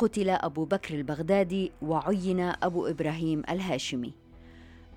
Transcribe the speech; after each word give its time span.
قتل 0.00 0.30
أبو 0.30 0.64
بكر 0.64 0.94
البغدادي 0.94 1.72
وعين 1.82 2.40
أبو 2.40 2.86
إبراهيم 2.86 3.42
الهاشمي. 3.50 4.12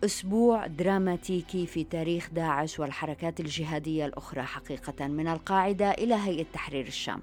أسبوع 0.05 0.67
دراماتيكي 0.67 1.65
في 1.65 1.83
تاريخ 1.83 2.29
داعش 2.33 2.79
والحركات 2.79 3.39
الجهادية 3.39 4.05
الأخرى 4.05 4.41
حقيقة 4.41 5.07
من 5.07 5.27
القاعدة 5.27 5.91
إلى 5.91 6.15
هيئة 6.15 6.45
تحرير 6.53 6.87
الشام. 6.87 7.21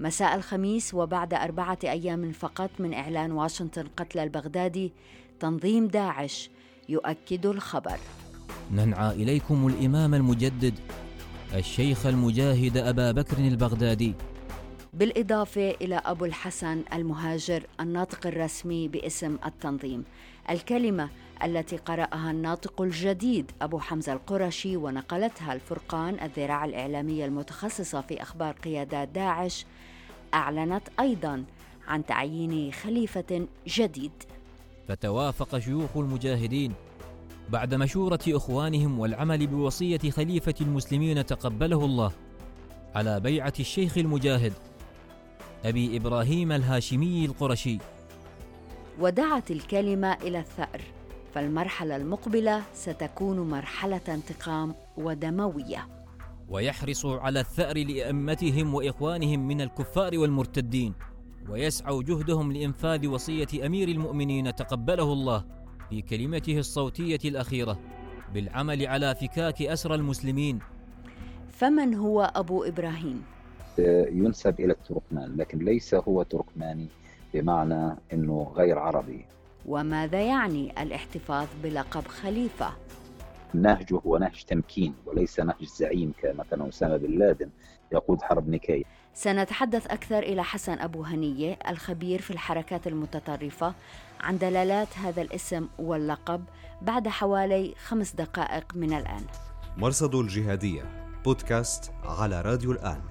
مساء 0.00 0.34
الخميس 0.34 0.94
وبعد 0.94 1.34
أربعة 1.34 1.78
أيام 1.84 2.32
فقط 2.32 2.70
من 2.78 2.94
إعلان 2.94 3.32
واشنطن 3.32 3.86
قتل 3.96 4.18
البغدادي 4.18 4.92
تنظيم 5.40 5.88
داعش 5.88 6.50
يؤكد 6.88 7.46
الخبر. 7.46 7.98
ننعى 8.72 9.10
إليكم 9.10 9.66
الإمام 9.66 10.14
المجدد 10.14 10.74
الشيخ 11.54 12.06
المجاهد 12.06 12.76
أبا 12.76 13.12
بكر 13.12 13.38
البغدادي. 13.38 14.14
بالإضافة 14.92 15.70
إلى 15.70 16.02
أبو 16.04 16.24
الحسن 16.24 16.82
المهاجر 16.92 17.62
الناطق 17.80 18.26
الرسمي 18.26 18.88
باسم 18.88 19.38
التنظيم. 19.46 20.04
الكلمة 20.50 21.08
التي 21.44 21.76
قرأها 21.76 22.30
الناطق 22.30 22.82
الجديد 22.82 23.50
أبو 23.62 23.78
حمزة 23.78 24.12
القرشي 24.12 24.76
ونقلتها 24.76 25.52
الفرقان 25.52 26.16
الذراع 26.22 26.64
الإعلامية 26.64 27.24
المتخصصة 27.24 28.00
في 28.00 28.22
أخبار 28.22 28.54
قيادات 28.54 29.08
داعش 29.08 29.66
أعلنت 30.34 30.82
أيضا 31.00 31.44
عن 31.88 32.06
تعيين 32.06 32.72
خليفة 32.72 33.46
جديد. 33.66 34.12
فتوافق 34.88 35.58
شيوخ 35.58 35.96
المجاهدين. 35.96 36.72
بعد 37.48 37.74
مشورة 37.74 38.20
إخوانهم 38.28 38.98
والعمل 38.98 39.46
بوصية 39.46 40.10
خليفة 40.10 40.54
المسلمين 40.60 41.26
تقبله 41.26 41.84
الله 41.84 42.12
على 42.94 43.20
بيعة 43.20 43.52
الشيخ 43.60 43.98
المجاهد. 43.98 44.52
أبي 45.64 45.96
إبراهيم 45.96 46.52
الهاشمي 46.52 47.24
القرشي. 47.24 47.78
ودعت 49.00 49.50
الكلمة 49.50 50.12
إلى 50.12 50.38
الثأر 50.38 50.80
فالمرحلة 51.34 51.96
المقبلة 51.96 52.62
ستكون 52.74 53.50
مرحلة 53.50 54.00
انتقام 54.08 54.74
ودموية. 54.96 55.88
ويحرص 56.48 57.06
على 57.06 57.40
الثأر 57.40 57.78
لأئمتهم 57.78 58.74
وإخوانهم 58.74 59.48
من 59.48 59.60
الكفار 59.60 60.18
والمرتدين 60.18 60.94
ويسعوا 61.48 62.02
جهدهم 62.02 62.52
لإنفاذ 62.52 63.06
وصية 63.06 63.66
أمير 63.66 63.88
المؤمنين 63.88 64.54
تقبله 64.54 65.12
الله 65.12 65.44
في 65.90 66.02
كلمته 66.02 66.58
الصوتية 66.58 67.20
الأخيرة 67.24 67.78
بالعمل 68.34 68.86
على 68.86 69.14
فكاك 69.14 69.62
أسر 69.62 69.94
المسلمين. 69.94 70.58
فمن 71.52 71.94
هو 71.94 72.32
أبو 72.34 72.64
إبراهيم؟ 72.64 73.22
ينسب 73.78 74.60
إلى 74.60 74.72
التركمان 74.72 75.36
لكن 75.36 75.58
ليس 75.58 75.94
هو 75.94 76.22
تركماني 76.22 76.88
بمعنى 77.34 77.96
أنه 78.12 78.52
غير 78.54 78.78
عربي. 78.78 79.26
وماذا 79.66 80.22
يعني 80.22 80.82
الاحتفاظ 80.82 81.48
بلقب 81.62 82.06
خليفة؟ 82.06 82.72
نهجه 83.54 84.00
هو 84.06 84.18
نهج 84.18 84.44
تمكين 84.44 84.94
وليس 85.06 85.40
نهج 85.40 85.64
زعيم 85.64 86.12
كمثلا 86.22 86.68
أسامة 86.68 86.96
بن 86.96 87.18
لادن 87.18 87.50
يقود 87.92 88.22
حرب 88.22 88.48
نيكاي 88.48 88.84
سنتحدث 89.14 89.86
أكثر 89.86 90.18
إلى 90.18 90.44
حسن 90.44 90.78
أبو 90.78 91.02
هنية 91.02 91.58
الخبير 91.68 92.20
في 92.20 92.30
الحركات 92.30 92.86
المتطرفة 92.86 93.74
عن 94.20 94.38
دلالات 94.38 94.98
هذا 94.98 95.22
الاسم 95.22 95.68
واللقب 95.78 96.44
بعد 96.82 97.08
حوالي 97.08 97.74
خمس 97.84 98.14
دقائق 98.14 98.76
من 98.76 98.92
الآن. 98.92 99.22
مرصد 99.76 100.14
الجهادية 100.14 100.82
بودكاست 101.24 101.92
على 102.04 102.40
راديو 102.40 102.72
الآن. 102.72 103.09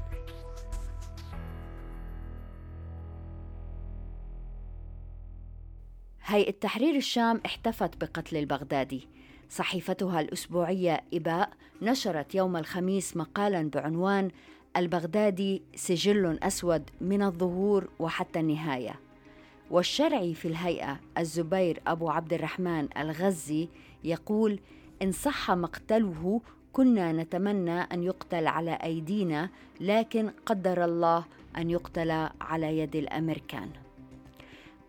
هيئة 6.29 6.51
تحرير 6.51 6.95
الشام 6.95 7.41
احتفت 7.45 8.01
بقتل 8.01 8.37
البغدادي. 8.37 9.07
صحيفتها 9.49 10.21
الأسبوعية 10.21 11.01
إباء 11.13 11.49
نشرت 11.81 12.35
يوم 12.35 12.57
الخميس 12.57 13.17
مقالا 13.17 13.69
بعنوان 13.69 14.31
البغدادي 14.77 15.61
سجل 15.75 16.39
أسود 16.43 16.89
من 17.01 17.21
الظهور 17.21 17.89
وحتى 17.99 18.39
النهاية 18.39 18.99
والشرعي 19.71 20.33
في 20.33 20.47
الهيئة 20.47 20.99
الزبير 21.17 21.81
أبو 21.87 22.09
عبد 22.09 22.33
الرحمن 22.33 22.87
الغزي 22.97 23.67
يقول 24.03 24.59
إن 25.01 25.11
صح 25.11 25.51
مقتله 25.51 26.41
كنا 26.73 27.11
نتمنى 27.11 27.81
أن 27.81 28.03
يقتل 28.03 28.47
على 28.47 28.71
أيدينا 28.71 29.49
لكن 29.79 30.31
قدر 30.45 30.85
الله 30.85 31.25
أن 31.57 31.69
يقتل 31.69 32.11
على 32.41 32.79
يد 32.79 32.95
الأمريكان 32.95 33.69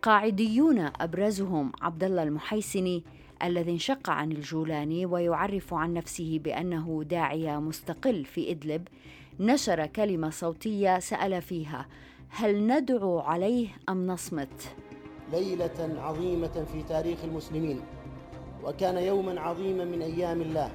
قاعديون 0.01 0.79
أبرزهم 0.79 1.71
عبد 1.81 2.03
الله 2.03 2.23
المحيسني 2.23 3.03
الذي 3.43 3.71
انشق 3.71 4.09
عن 4.09 4.31
الجولاني 4.31 5.05
ويعرف 5.05 5.73
عن 5.73 5.93
نفسه 5.93 6.39
بأنه 6.43 7.03
داعيه 7.09 7.59
مستقل 7.59 8.25
في 8.25 8.51
إدلب. 8.51 8.87
نشر 9.39 9.85
كلمة 9.85 10.29
صوتية 10.29 10.99
سأل 10.99 11.41
فيها 11.41 11.87
هل 12.29 12.67
ندعو 12.67 13.19
عليه 13.19 13.67
أم 13.89 14.07
نصمت؟ 14.07 14.75
ليلة 15.31 16.01
عظيمة 16.01 16.65
في 16.73 16.83
تاريخ 16.89 17.23
المسلمين 17.23 17.81
وكان 18.63 18.97
يوما 18.97 19.41
عظيما 19.41 19.85
من 19.85 20.01
أيام 20.01 20.41
الله. 20.41 20.71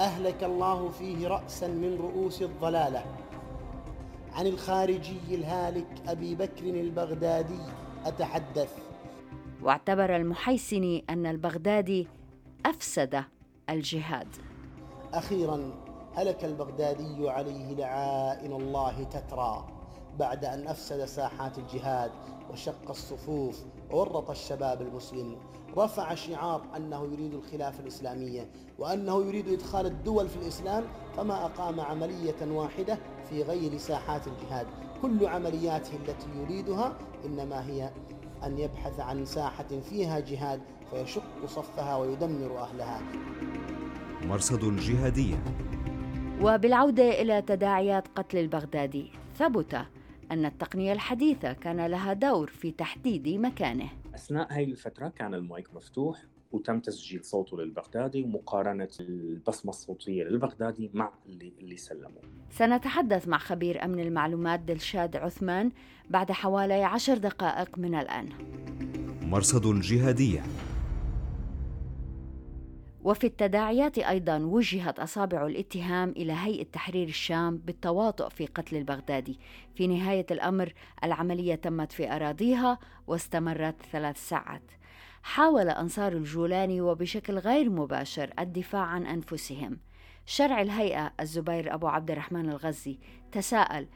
أهلك 0.00 0.44
الله 0.44 0.88
فيه 0.88 1.28
رأسا 1.28 1.68
من 1.68 1.98
رؤوس 2.00 2.42
الضلالة. 2.42 3.04
عن 4.34 4.46
الخارجي 4.46 5.18
الهالك 5.30 5.86
أبي 6.08 6.34
بكر 6.34 6.64
البغدادي 6.64 7.85
أتحدث. 8.06 8.78
واعتبر 9.62 10.16
المحيسني 10.16 11.04
أن 11.10 11.26
البغدادي 11.26 12.08
أفسد 12.66 13.24
الجهاد. 13.70 14.28
أخيرا 15.12 15.72
هلك 16.14 16.44
البغدادي 16.44 17.30
عليه 17.30 17.74
لعائن 17.74 18.52
الله 18.52 19.04
تترى 19.04 19.66
بعد 20.18 20.44
أن 20.44 20.66
أفسد 20.66 21.04
ساحات 21.04 21.58
الجهاد 21.58 22.10
وشق 22.50 22.90
الصفوف 22.90 23.64
وورط 23.90 24.30
الشباب 24.30 24.82
المسلم. 24.82 25.36
رفع 25.76 26.14
شعار 26.14 26.62
أنه 26.76 27.04
يريد 27.04 27.34
الخلافة 27.34 27.80
الإسلامية 27.82 28.50
وأنه 28.78 29.24
يريد 29.24 29.48
إدخال 29.48 29.86
الدول 29.86 30.28
في 30.28 30.36
الإسلام 30.36 30.84
فما 31.16 31.44
أقام 31.44 31.80
عملية 31.80 32.52
واحدة 32.52 32.98
في 33.28 33.42
غير 33.42 33.76
ساحات 33.78 34.26
الجهاد. 34.26 34.66
كل 35.02 35.26
عملياته 35.26 35.96
التي 35.96 36.28
يريدها 36.40 36.98
إنما 37.24 37.66
هي 37.66 37.90
أن 38.44 38.58
يبحث 38.58 39.00
عن 39.00 39.24
ساحة 39.24 39.80
فيها 39.90 40.20
جهاد 40.20 40.60
فيشق 40.90 41.46
صفها 41.46 41.96
ويدمر 41.96 42.58
أهلها. 42.58 43.00
مرصد 44.22 44.64
الجهادية 44.64 45.44
وبالعودة 46.42 47.22
إلى 47.22 47.42
تداعيات 47.42 48.08
قتل 48.08 48.38
البغدادي 48.38 49.10
ثبت 49.38 49.74
أن 50.30 50.44
التقنية 50.44 50.92
الحديثة 50.92 51.52
كان 51.52 51.86
لها 51.86 52.12
دور 52.12 52.46
في 52.46 52.70
تحديد 52.70 53.28
مكانه. 53.28 53.88
أثناء 54.14 54.52
هذه 54.52 54.64
الفترة 54.64 55.08
كان 55.08 55.34
المايك 55.34 55.74
مفتوح. 55.74 56.18
وتم 56.52 56.80
تسجيل 56.80 57.24
صوته 57.24 57.58
للبغدادي 57.58 58.22
ومقارنة 58.22 58.88
البصمة 59.00 59.70
الصوتية 59.70 60.24
للبغدادي 60.24 60.90
مع 60.94 61.12
اللي, 61.26 61.52
اللي 61.60 61.76
سلموا 61.76 62.22
سنتحدث 62.50 63.28
مع 63.28 63.38
خبير 63.38 63.84
أمن 63.84 64.00
المعلومات 64.00 64.60
دلشاد 64.60 65.16
عثمان 65.16 65.72
بعد 66.10 66.32
حوالي 66.32 66.84
عشر 66.84 67.18
دقائق 67.18 67.78
من 67.78 67.94
الآن. 67.94 68.28
مرصد 69.22 69.66
الجهادية 69.66 70.42
وفي 73.04 73.26
التداعيات 73.26 73.98
أيضا 73.98 74.38
وجهت 74.38 74.98
أصابع 74.98 75.46
الاتهام 75.46 76.10
إلى 76.10 76.32
هيئة 76.32 76.64
تحرير 76.64 77.08
الشام 77.08 77.56
بالتواطؤ 77.56 78.28
في 78.28 78.46
قتل 78.46 78.76
البغدادي. 78.76 79.38
في 79.74 79.86
نهاية 79.86 80.26
الأمر 80.30 80.72
العملية 81.04 81.54
تمت 81.54 81.92
في 81.92 82.16
أراضيها 82.16 82.78
واستمرت 83.06 83.82
ثلاث 83.92 84.28
ساعات. 84.28 84.62
حاول 85.26 85.68
أنصار 85.68 86.12
الجولاني 86.12 86.80
وبشكل 86.80 87.38
غير 87.38 87.70
مباشر 87.70 88.30
الدفاع 88.38 88.80
عن 88.80 89.06
أنفسهم. 89.06 89.78
شرع 90.26 90.62
الهيئة 90.62 91.12
الزبير 91.20 91.74
أبو 91.74 91.88
عبد 91.88 92.10
الرحمن 92.10 92.48
الغزي 92.48 92.98
تساءل 93.32 93.86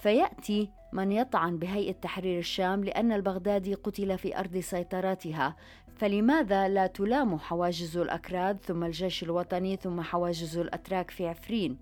فيأتي 0.00 0.70
من 0.92 1.12
يطعن 1.12 1.58
بهيئة 1.58 1.92
تحرير 1.92 2.38
الشام 2.38 2.84
لأن 2.84 3.12
البغدادي 3.12 3.74
قتل 3.74 4.18
في 4.18 4.38
أرض 4.38 4.56
سيطرتها 4.56 5.56
فلماذا 5.96 6.68
لا 6.68 6.86
تلام 6.86 7.38
حواجز 7.38 7.96
الأكراد 7.96 8.58
ثم 8.64 8.84
الجيش 8.84 9.22
الوطني 9.22 9.76
ثم 9.76 10.00
حواجز 10.00 10.58
الأتراك 10.58 11.10
في 11.10 11.28
عفرين 11.28 11.78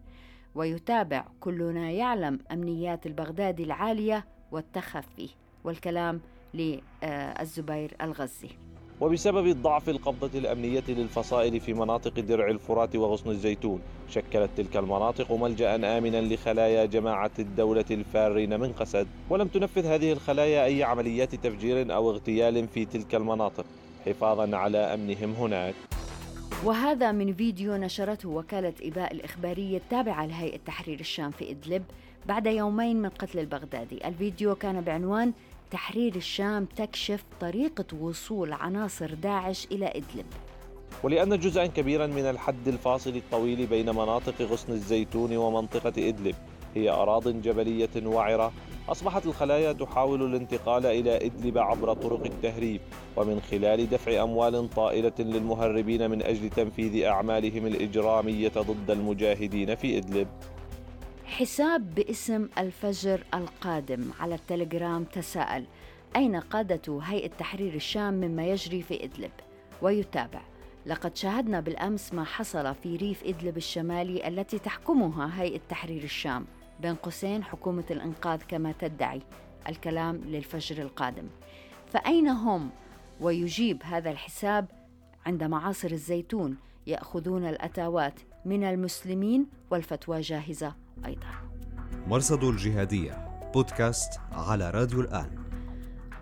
ويتابع 0.55 1.27
كلنا 1.41 1.91
يعلم 1.91 2.39
أمنيات 2.53 3.07
البغدادي 3.07 3.63
العالية 3.63 4.25
والتخفي. 4.53 5.29
والكلام 5.65 6.21
للزبير 6.55 7.97
الغزي. 8.01 8.51
وبسبب 9.01 9.63
ضعف 9.63 9.89
القبضة 9.89 10.39
الأمنية 10.39 10.85
للفصائل 10.89 11.61
في 11.61 11.75
مناطق 11.75 12.21
درع 12.21 12.51
الفرات 12.51 12.97
وغصن 12.97 13.31
الزيتون 13.31 13.81
شكلت 14.11 14.51
تلك 14.57 14.77
المناطق 14.77 15.33
ملجأ 15.33 15.75
آمنا 15.75 16.21
لخلايا 16.21 16.85
جماعة 16.85 17.31
الدولة 17.39 17.85
الفارين 17.91 18.61
من 18.61 18.73
قسد. 18.73 19.07
ولم 19.31 19.49
تنفذ 19.49 19.87
هذه 19.87 20.13
الخلايا 20.13 20.65
أي 20.65 20.83
عمليات 20.83 21.35
تفجير 21.35 21.95
أو 21.95 22.11
اغتيال 22.11 22.69
في 22.69 22.85
تلك 22.85 23.15
المناطق 23.15 23.65
حفاظا 24.07 24.57
على 24.57 24.79
أمنهم 24.79 25.33
هناك. 25.33 25.75
وهذا 26.65 27.13
من 27.13 27.35
فيديو 27.35 27.77
نشرته 27.77 28.29
وكالة 28.29 28.75
إباء 28.83 29.13
الإخبارية 29.13 29.77
التابعة 29.77 30.27
لهيئة 30.27 30.59
تحرير 30.67 31.01
الشام 31.01 31.31
في 31.31 31.51
إدلب 31.51 31.83
بعد 32.27 32.47
يومين 32.47 33.03
من 33.03 33.09
قتل 33.09 33.39
البغدادي. 33.39 34.09
الفيديو 34.09 34.55
كان 34.55 34.81
بعنوان 34.81 35.33
تحرير 35.71 36.17
الشام 36.17 36.65
تكشف 36.65 37.25
طريقة 37.41 37.85
وصول 38.01 38.53
عناصر 38.53 39.15
داعش 39.15 39.67
إلى 39.73 39.87
إدلب. 39.87 40.27
ولأن 41.03 41.39
جزءا 41.39 41.67
كبيرا 41.67 42.07
من 42.07 42.23
الحد 42.23 42.69
الفاصل 42.69 43.17
الطويل 43.17 43.67
بين 43.67 43.91
مناطق 43.91 44.43
غصن 44.43 44.73
الزيتون 44.73 45.37
ومنطقة 45.37 46.09
إدلب 46.09 46.35
هي 46.75 46.91
أراض 46.91 47.29
جبلية 47.29 48.07
وعرة 48.07 48.53
أصبحت 48.89 49.27
الخلايا 49.27 49.73
تحاول 49.73 50.23
الانتقال 50.23 50.87
إلى 50.87 51.27
إدلب 51.27 51.59
عبر 51.59 51.95
طرق 51.95 52.25
التهريب 52.25 52.81
ومن 53.17 53.41
خلال 53.41 53.91
دفع 53.91 54.23
أموال 54.23 54.71
طائلة 54.71 55.13
للمهربين 55.19 56.11
من 56.11 56.23
أجل 56.23 56.51
تنفيذ 56.51 57.05
أعمالهم 57.05 57.67
الإجرامية 57.67 58.53
ضد 58.57 58.91
المجاهدين 58.91 59.75
في 59.75 59.99
إدلب. 59.99 60.29
حساب 61.35 61.95
باسم 61.95 62.49
الفجر 62.59 63.25
القادم 63.35 64.11
على 64.21 64.35
التليجرام 64.35 65.05
تساءل 65.05 65.65
أين 66.17 66.37
قادة 66.37 67.01
هيئة 67.03 67.29
تحرير 67.29 67.75
الشام 67.75 68.15
مما 68.15 68.47
يجري 68.47 68.83
في 68.83 69.05
إدلب؟ 69.05 69.31
ويتابع 69.83 70.41
لقد 70.87 71.17
شاهدنا 71.17 71.61
بالأمس 71.61 72.13
ما 72.13 72.25
حصل 72.25 72.75
في 72.75 72.97
ريف 72.97 73.25
إدلب 73.25 73.57
الشمالي 73.57 74.29
التي 74.29 74.59
تحكمها 74.59 75.43
هيئة 75.43 75.61
تحرير 75.69 76.03
الشام. 76.03 76.47
بين 76.81 76.95
قوسين 76.95 77.45
حكومة 77.45 77.85
الإنقاذ 77.91 78.41
كما 78.49 78.73
تدعي. 78.73 79.23
الكلام 79.69 80.17
للفجر 80.17 80.83
القادم. 80.83 81.29
فأين 81.93 82.29
هم؟ 82.29 82.71
ويجيب 83.21 83.83
هذا 83.83 84.11
الحساب 84.11 84.67
عند 85.27 85.45
معاصر 85.45 85.91
الزيتون 85.91 86.57
يأخذون 86.87 87.47
الأتاوات 87.47 88.21
من 88.45 88.65
المسلمين 88.65 89.47
والفتوى 89.71 90.21
جاهزة. 90.21 90.84
أيضا. 91.07 91.27
مرصد 92.07 92.45
الجهادية 92.45 93.29
بودكاست 93.55 94.21
على 94.33 94.71
راديو 94.71 95.01
الآن. 95.01 95.31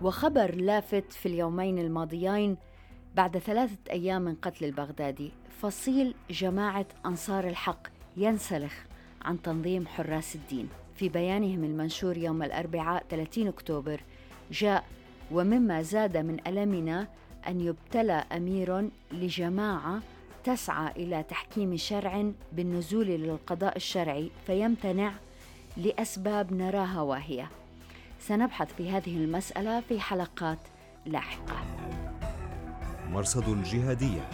وخبر 0.01 0.55
لافت 0.55 1.13
في 1.13 1.25
اليومين 1.25 1.79
الماضيين 1.79 2.57
بعد 3.15 3.37
ثلاثة 3.37 3.77
أيام 3.91 4.21
من 4.21 4.35
قتل 4.35 4.65
البغدادي. 4.65 5.31
فصيل 5.61 6.15
جماعة 6.29 6.85
أنصار 7.05 7.47
الحق 7.47 7.87
ينسلخ 8.17 8.73
عن 9.21 9.41
تنظيم 9.41 9.87
حراس 9.87 10.35
الدين. 10.35 10.69
في 10.95 11.09
بيانهم 11.09 11.63
المنشور 11.63 12.17
يوم 12.17 12.43
الأربعاء 12.43 13.05
30 13.09 13.47
أكتوبر 13.47 14.01
جاء 14.51 14.83
ومما 15.31 15.81
زاد 15.81 16.17
من 16.17 16.47
ألمنا 16.47 17.07
أن 17.47 17.61
يبتلى 17.61 18.23
أمير 18.31 18.89
لجماعة 19.11 20.01
تسعى 20.43 20.91
إلى 20.91 21.23
تحكيم 21.23 21.77
شرع 21.77 22.31
بالنزول 22.51 23.05
للقضاء 23.05 23.75
الشرعي 23.75 24.31
فيمتنع 24.47 25.13
لأسباب 25.77 26.53
نراها 26.53 27.01
واهية. 27.01 27.49
سنبحث 28.19 28.73
في 28.73 28.89
هذه 28.89 29.17
المسألة 29.17 29.81
في 29.81 29.99
حلقات 29.99 30.59
لاحقة. 31.05 31.55
مرصد 33.09 33.49
الجهادية. 33.49 34.29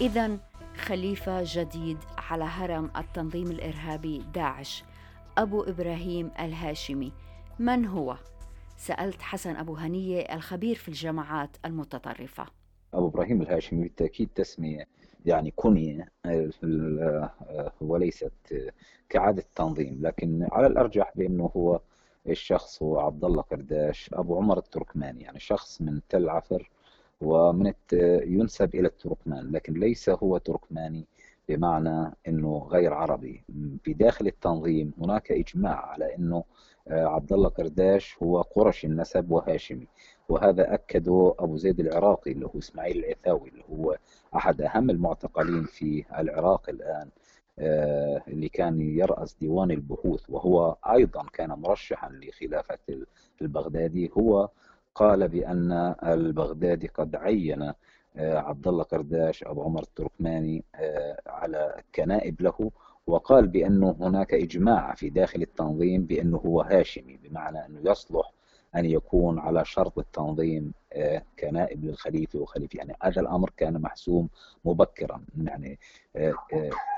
إذا 0.00 0.38
خليفة 0.78 1.42
جديد 1.46 1.98
على 2.18 2.44
هرم 2.44 2.90
التنظيم 2.96 3.50
الإرهابي 3.50 4.24
داعش 4.34 4.84
أبو 5.38 5.62
إبراهيم 5.62 6.30
الهاشمي. 6.40 7.12
من 7.58 7.86
هو؟ 7.86 8.16
سألت 8.76 9.22
حسن 9.22 9.56
أبو 9.56 9.76
هنية 9.76 10.20
الخبير 10.20 10.76
في 10.76 10.88
الجماعات 10.88 11.56
المتطرفة. 11.64 12.61
أبو 12.94 13.06
إبراهيم 13.08 13.42
الهاشمي 13.42 13.82
بالتأكيد 13.82 14.28
تسمية 14.34 14.86
يعني 15.26 15.52
كنية 15.56 16.08
وليست 17.80 18.32
كعادة 19.08 19.42
التنظيم 19.42 19.98
لكن 20.02 20.48
على 20.52 20.66
الأرجح 20.66 21.12
بأنه 21.16 21.50
هو 21.56 21.80
الشخص 22.28 22.82
هو 22.82 23.00
عبد 23.00 23.24
الله 23.24 23.42
قرداش 23.42 24.10
أبو 24.12 24.36
عمر 24.36 24.58
التركماني 24.58 25.22
يعني 25.22 25.40
شخص 25.40 25.82
من 25.82 26.00
تل 26.08 26.28
عفر 26.28 26.70
ومن 27.20 27.72
ينسب 28.26 28.74
إلى 28.74 28.88
التركمان 28.88 29.50
لكن 29.52 29.72
ليس 29.72 30.08
هو 30.10 30.38
تركماني 30.38 31.06
بمعنى 31.48 32.14
أنه 32.28 32.68
غير 32.70 32.94
عربي. 32.94 33.42
في 33.84 33.92
داخل 33.92 34.26
التنظيم 34.26 34.92
هناك 35.00 35.32
إجماع 35.32 35.86
على 35.86 36.14
أنه 36.16 36.36
آه، 36.36 36.44
عبد 36.90 37.32
الله 37.32 37.48
قرداش 37.48 38.16
هو 38.22 38.42
قرشي 38.42 38.86
النسب 38.86 39.30
وهاشمي. 39.30 39.88
وهذا 40.28 40.74
أكده 40.74 41.34
أبو 41.38 41.56
زيد 41.56 41.80
العراقي 41.80 42.32
اللي 42.32 42.46
هو 42.46 42.58
إسماعيل 42.58 43.04
العثاوي 43.04 43.48
اللي 43.48 43.64
هو 43.70 43.98
أحد 44.36 44.62
أهم 44.62 44.90
المعتقلين 44.90 45.64
في 45.64 46.04
العراق 46.18 46.68
الآن 46.68 47.08
آه، 47.58 48.22
اللي 48.28 48.48
كان 48.48 48.80
يرأس 48.80 49.34
ديوان 49.40 49.70
البحوث. 49.70 50.30
وهو 50.30 50.76
أيضا 50.90 51.22
كان 51.32 51.48
مرشحا 51.48 52.08
لخلافة 52.10 52.78
البغدادي. 53.42 54.10
هو 54.18 54.48
قال 54.94 55.28
بأن 55.28 55.94
البغدادي 56.04 56.86
قد 56.86 57.16
عين 57.16 57.62
آه، 58.16 58.38
عبد 58.38 58.68
الله 58.68 58.82
قرداش 58.84 59.44
أبو 59.44 59.62
عمر 59.62 59.82
التركماني 59.82 60.64
آه، 60.74 61.20
على 61.26 61.82
كنائب 61.94 62.40
له. 62.42 62.70
وقال 63.06 63.46
بأنه 63.46 63.96
هناك 64.00 64.34
إجماع 64.34 64.94
في 64.94 65.10
داخل 65.10 65.42
التنظيم 65.42 66.04
بأنه 66.06 66.36
هو 66.36 66.60
هاشمي 66.60 67.16
بمعنى 67.16 67.66
أنه 67.66 67.90
يصلح 67.90 68.32
أن 68.76 68.84
يكون 68.84 69.38
على 69.38 69.64
شرط 69.64 69.98
التنظيم 69.98 70.72
آه، 70.92 71.22
كنائب 71.38 71.84
للخليفة 71.84 72.38
وخليفة. 72.38 72.78
يعني 72.78 72.96
هذا 73.02 73.20
الأمر 73.20 73.50
كان 73.56 73.80
محسوم 73.80 74.28
مبكرا. 74.64 75.24
يعني 75.42 75.78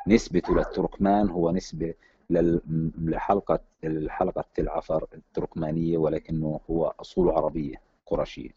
نسبته 0.07 0.55
للتركمان 0.55 1.31
هو 1.31 1.51
نسبة 1.51 1.95
لحلقة 2.31 3.61
الحلقة 3.85 4.45
العفر 4.59 5.07
التركمانية 5.15 5.99
ولكنه 5.99 6.61
هو 6.71 6.95
أصول 7.01 7.29
عربية 7.29 7.77
قرشية. 8.07 8.51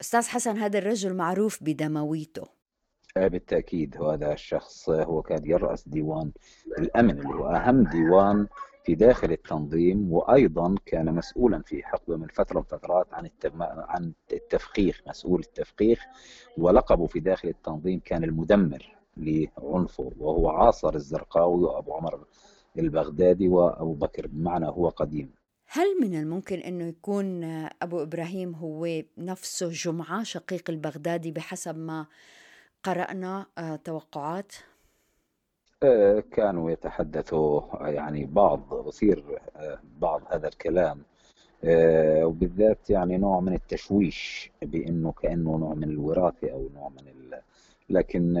أستاذ 0.00 0.28
حسن 0.28 0.58
هذا 0.58 0.78
الرجل 0.78 1.14
معروف 1.14 1.58
بدمويته. 1.62 2.42
آه، 2.42 2.61
بالتأكيد 3.16 4.02
هذا 4.02 4.32
الشخص 4.32 4.90
هو 4.90 5.22
كان 5.22 5.46
يرأس 5.46 5.88
ديوان 5.88 6.32
الأمن 6.78 7.10
اللي 7.10 7.34
هو 7.34 7.46
أهم 7.46 7.84
ديوان 7.84 8.46
في 8.84 8.94
داخل 8.94 9.32
التنظيم 9.32 10.12
وأيضا 10.12 10.74
كان 10.86 11.14
مسؤولا 11.14 11.62
في 11.62 11.82
حقبة 11.82 12.16
من 12.16 12.26
فترة 12.26 12.58
من 12.58 12.64
فترات 12.64 13.14
عن 13.14 13.30
عن 13.60 14.12
التفخيخ 14.32 15.02
مسؤول 15.06 15.40
التفخيخ 15.40 16.04
ولقبه 16.58 17.06
في 17.06 17.20
داخل 17.20 17.48
التنظيم 17.48 18.00
كان 18.04 18.24
المدمر 18.24 18.96
لعنفه 19.16 20.12
وهو 20.18 20.48
عاصر 20.48 20.94
الزرقاوي 20.94 21.62
وأبو 21.64 21.92
عمر 21.92 22.24
البغدادي 22.78 23.48
وأبو 23.48 23.94
بكر 23.94 24.26
بمعنى 24.26 24.66
هو 24.66 24.88
قديم. 24.88 25.30
هل 25.66 26.00
من 26.00 26.20
الممكن 26.20 26.58
أنه 26.58 26.84
يكون 26.84 27.44
أبو 27.82 28.02
إبراهيم 28.02 28.54
هو 28.54 29.02
نفسه 29.18 29.68
جمعة 29.68 30.22
شقيق 30.22 30.70
البغدادي 30.70 31.30
بحسب 31.30 31.78
ما 31.78 32.06
قرأنا 32.84 33.46
آه، 33.58 33.76
توقعات؟ 33.76 34.52
آه، 35.82 36.20
كانوا 36.20 36.70
يتحدثوا 36.70 37.88
يعني 37.88 38.24
بعض 38.24 38.72
آه، 39.56 39.78
بعض 40.00 40.22
هذا 40.30 40.48
الكلام 40.48 41.02
وبالذات 42.24 42.90
يعني 42.90 43.18
نوع 43.18 43.40
من 43.40 43.54
التشويش 43.54 44.50
بإنه 44.62 45.12
كأنه 45.12 45.58
نوع 45.58 45.74
من 45.74 45.84
الوراثة 45.84 46.52
أو 46.52 46.68
نوع 46.74 46.88
من 46.88 47.08
ال... 47.08 47.40
لكن 47.90 48.32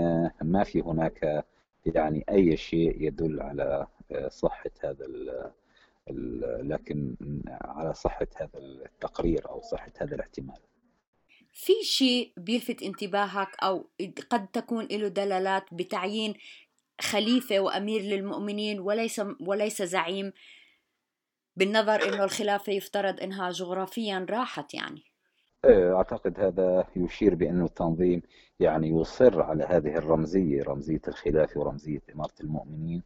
ما 0.42 0.64
في 0.64 0.80
هناك 0.80 1.44
يعني 1.86 2.24
أي 2.30 2.56
شيء 2.56 3.02
يدل 3.02 3.42
على 3.42 3.86
صحة 4.28 4.70
هذا 4.84 5.06
لكن 6.62 7.14
على 7.50 7.94
صحة 7.94 8.26
هذا 8.36 8.58
التقرير 8.58 9.50
أو 9.50 9.60
صحة 9.60 9.92
هذا 10.00 10.14
الاحتمال 10.14 10.58
في 11.52 11.72
شيء 11.82 12.32
بيلفت 12.36 12.82
انتباهك 12.82 13.48
أو 13.62 13.90
قد 14.30 14.46
تكون 14.46 14.84
له 14.84 15.08
دلالات 15.08 15.74
بتعيين 15.74 16.34
خليفة 17.00 17.60
وأمير 17.60 18.00
للمؤمنين 18.00 18.80
وليس 18.80 19.22
وليس 19.40 19.82
زعيم 19.82 20.32
بالنظر 21.56 22.08
إنه 22.08 22.24
الخلافة 22.24 22.72
يفترض 22.72 23.20
إنها 23.20 23.50
جغرافيا 23.50 24.26
راحت 24.30 24.74
يعني. 24.74 25.02
إيه، 25.64 25.96
أعتقد 25.96 26.40
هذا 26.40 26.84
يشير 26.96 27.34
بأن 27.34 27.62
التنظيم 27.64 28.22
يعني 28.60 28.88
يصر 28.88 29.42
على 29.42 29.64
هذه 29.64 29.96
الرمزية 29.96 30.62
رمزية 30.62 31.00
الخلافة 31.08 31.60
ورمزية 31.60 32.02
إمارة 32.14 32.34
المؤمنين. 32.40 33.02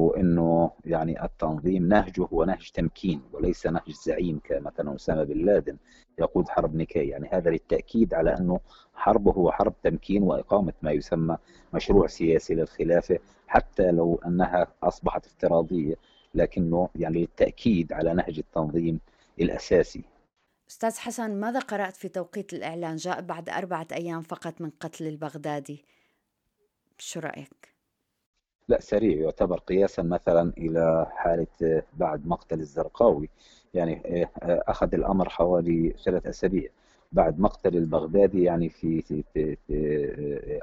وأنه 0.00 0.70
يعني 0.84 1.24
التنظيم 1.24 1.88
نهجه 1.88 2.28
هو 2.32 2.44
نهج 2.44 2.70
تمكين 2.70 3.22
وليس 3.32 3.66
نهج 3.66 3.90
زعيم 4.06 4.40
كمثلا 4.44 4.94
أسامة 4.94 5.24
بن 5.24 5.44
لادن 5.44 5.76
يقود 6.18 6.48
حرب 6.48 6.74
نيكي 6.74 7.08
يعني 7.08 7.28
هذا 7.32 7.50
للتأكيد 7.50 8.14
على 8.14 8.36
أنه 8.38 8.60
حربه 8.94 9.32
هو 9.32 9.52
حرب 9.52 9.74
تمكين 9.82 10.22
وإقامة 10.22 10.72
ما 10.82 10.92
يسمى 10.92 11.36
مشروع 11.74 12.06
سياسي 12.06 12.54
للخلافة 12.54 13.18
حتى 13.46 13.90
لو 13.90 14.20
أنها 14.26 14.66
أصبحت 14.82 15.26
افتراضية 15.26 15.94
لكنه 16.34 16.88
يعني 16.94 17.20
للتأكيد 17.20 17.92
على 17.92 18.14
نهج 18.14 18.38
التنظيم 18.38 19.00
الأساسي. 19.40 20.04
أستاذ 20.70 20.98
حسن 20.98 21.40
ماذا 21.40 21.58
قرأت 21.58 21.96
في 21.96 22.08
توقيت 22.08 22.52
الإعلان؟ 22.52 22.96
جاء 22.96 23.20
بعد 23.20 23.48
أربعة 23.48 23.86
أيام 23.92 24.22
فقط 24.22 24.60
من 24.60 24.70
قتل 24.70 25.06
البغدادي. 25.06 25.84
شو 26.98 27.20
رأيك؟ 27.20 27.69
لا 28.70 28.80
سريع 28.80 29.20
يعتبر 29.20 29.58
قياسا 29.58 30.02
مثلا 30.02 30.52
إلى 30.58 31.06
حالة 31.10 31.82
بعد 31.96 32.26
مقتل 32.26 32.60
الزرقاوي. 32.60 33.28
يعني 33.74 34.02
آه، 34.06 34.62
أخذ 34.68 34.94
الأمر 34.94 35.28
حوالي 35.28 35.94
ثلاث 36.04 36.26
أسابيع. 36.26 36.68
بعد 37.12 37.40
مقتل 37.40 37.76
البغدادي 37.76 38.42
يعني 38.42 38.68
في, 38.68 39.02
في, 39.02 39.24
في, 39.34 39.56
في 39.56 39.74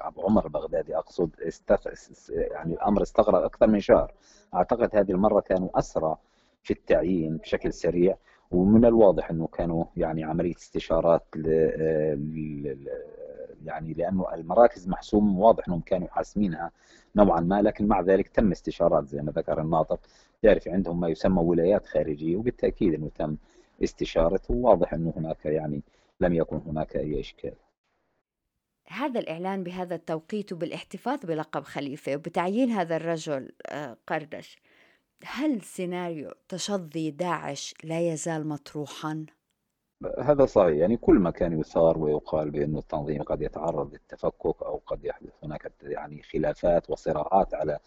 آه، 0.02 0.08
أبو 0.08 0.22
عمر 0.22 0.46
البغدادي 0.46 0.98
أقصد 0.98 1.30
استخ... 1.42 1.88
يعني 2.30 2.74
الأمر 2.74 3.02
استغرق 3.02 3.44
أكثر 3.44 3.68
من 3.68 3.80
شهر. 3.80 4.14
أعتقد 4.54 4.96
هذه 4.96 5.12
المرة 5.12 5.40
كانوا 5.40 5.70
أسرع 5.80 6.18
في 6.64 6.72
التعيين 6.72 7.38
بشكل 7.38 7.74
سريع. 7.74 8.18
ومن 8.52 8.86
الواضح 8.86 9.30
إنه 9.30 9.48
كانوا 9.48 9.86
يعني 9.98 10.24
عملية 10.24 10.56
استشارات 10.56 11.26
ل... 11.36 11.48
يعني 13.66 13.94
لأنه 13.94 14.34
المراكز 14.34 14.88
محسوم 14.88 15.40
واضح 15.40 15.68
إنهم 15.68 15.82
كانوا 15.82 16.08
حاسمينها 16.08 16.72
نوعا 17.16 17.42
ما 17.42 17.62
لكن 17.62 17.88
مع 17.88 18.02
ذلك 18.02 18.28
تم 18.28 18.52
استشارات 18.52 19.08
زي 19.08 19.22
ما 19.22 19.32
ذكر 19.32 19.62
الناطق 19.62 20.00
تعرف 20.42 20.68
عندهم 20.68 21.00
ما 21.00 21.10
يسمى 21.10 21.42
ولايات 21.42 21.86
خارجية 21.86 22.36
وبالتأكيد 22.36 22.94
إنه 22.94 23.10
تم 23.16 23.38
استشارته 23.84 24.54
وواضح 24.54 24.94
إنه 24.94 25.14
هناك 25.18 25.46
يعني 25.46 25.82
لم 26.20 26.34
يكن 26.34 26.58
هناك 26.58 26.96
أي 26.96 27.20
إشكال. 27.20 27.54
هذا 28.88 29.20
الإعلان 29.20 29.64
بهذا 29.64 29.96
التوقيت 29.96 30.54
وبالاحتفاظ 30.54 31.26
بلقب 31.26 31.64
خليفة 31.64 32.16
وبتعيين 32.16 32.70
هذا 32.70 32.96
الرجل 32.96 33.52
آه، 33.66 33.98
قردش 34.08 34.58
هل 35.24 35.62
سيناريو 35.62 36.32
تشظي 36.50 37.12
داعش 37.12 37.74
لا 37.84 38.12
يزال 38.12 38.48
مطروحا؟ 38.48 39.26
هذا 40.20 40.46
صحيح. 40.46 40.78
يعني 40.78 40.98
كل 40.98 41.16
ما 41.20 41.32
كان 41.32 41.60
يثار 41.60 41.98
ويقال 41.98 42.52
بأن 42.52 42.78
التنظيم 42.78 43.24
قد 43.24 43.42
يتعرض 43.42 43.94
للتفكك 43.94 44.62
أو 44.64 44.82
قد 44.88 45.06
يحدث 45.06 45.34
هناك 45.44 45.72
يعني 45.82 46.24
خلافات 46.24 46.90
وصراعات 46.90 47.54
على 47.54 47.80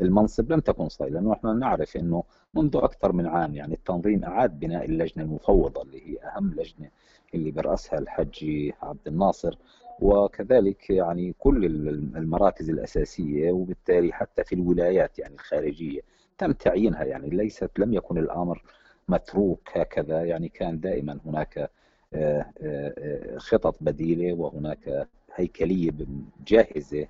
المنصب 0.00 0.52
لم 0.52 0.60
تكن 0.60 0.88
صحيحة. 0.88 1.10
لأنه 1.14 1.32
إحنا 1.32 1.52
نعرف 1.52 1.96
أنه 1.96 2.22
منذ 2.54 2.76
أكثر 2.76 3.12
من 3.12 3.26
عام 3.26 3.54
يعني 3.54 3.74
التنظيم 3.74 4.24
أعاد 4.24 4.60
بناء 4.60 4.84
اللجنة 4.84 5.24
المفوضة 5.24 5.82
اللي 5.82 6.10
هي 6.10 6.18
أهم 6.22 6.54
لجنة 6.54 6.90
اللي 7.34 7.50
برأسها 7.50 7.98
الحجي 7.98 8.74
عبد 8.82 9.06
الناصر. 9.08 9.58
وكذلك 10.00 10.90
يعني 10.90 11.34
كل 11.38 11.64
المراكز 12.16 12.70
الأساسية 12.70 13.52
وبالتالي 13.52 14.12
حتى 14.12 14.44
في 14.44 14.54
الولايات 14.54 15.18
يعني 15.18 15.34
الخارجية 15.34 16.00
تم 16.38 16.52
تعيينها. 16.52 17.04
يعني 17.04 17.30
ليست 17.30 17.70
لم 17.78 17.92
يكن 17.94 18.18
الأمر 18.18 18.62
متروك 19.08 19.70
هكذا 19.74 20.24
يعني 20.24 20.48
كان 20.48 20.80
دائما 20.80 21.20
هناك 21.26 21.70
آه، 22.14 22.52
آه، 22.62 22.94
آه، 22.98 23.38
خطط 23.38 23.76
بديلة 23.80 24.32
وهناك 24.32 25.08
هيكلية 25.34 25.92
جاهزة 26.46 27.08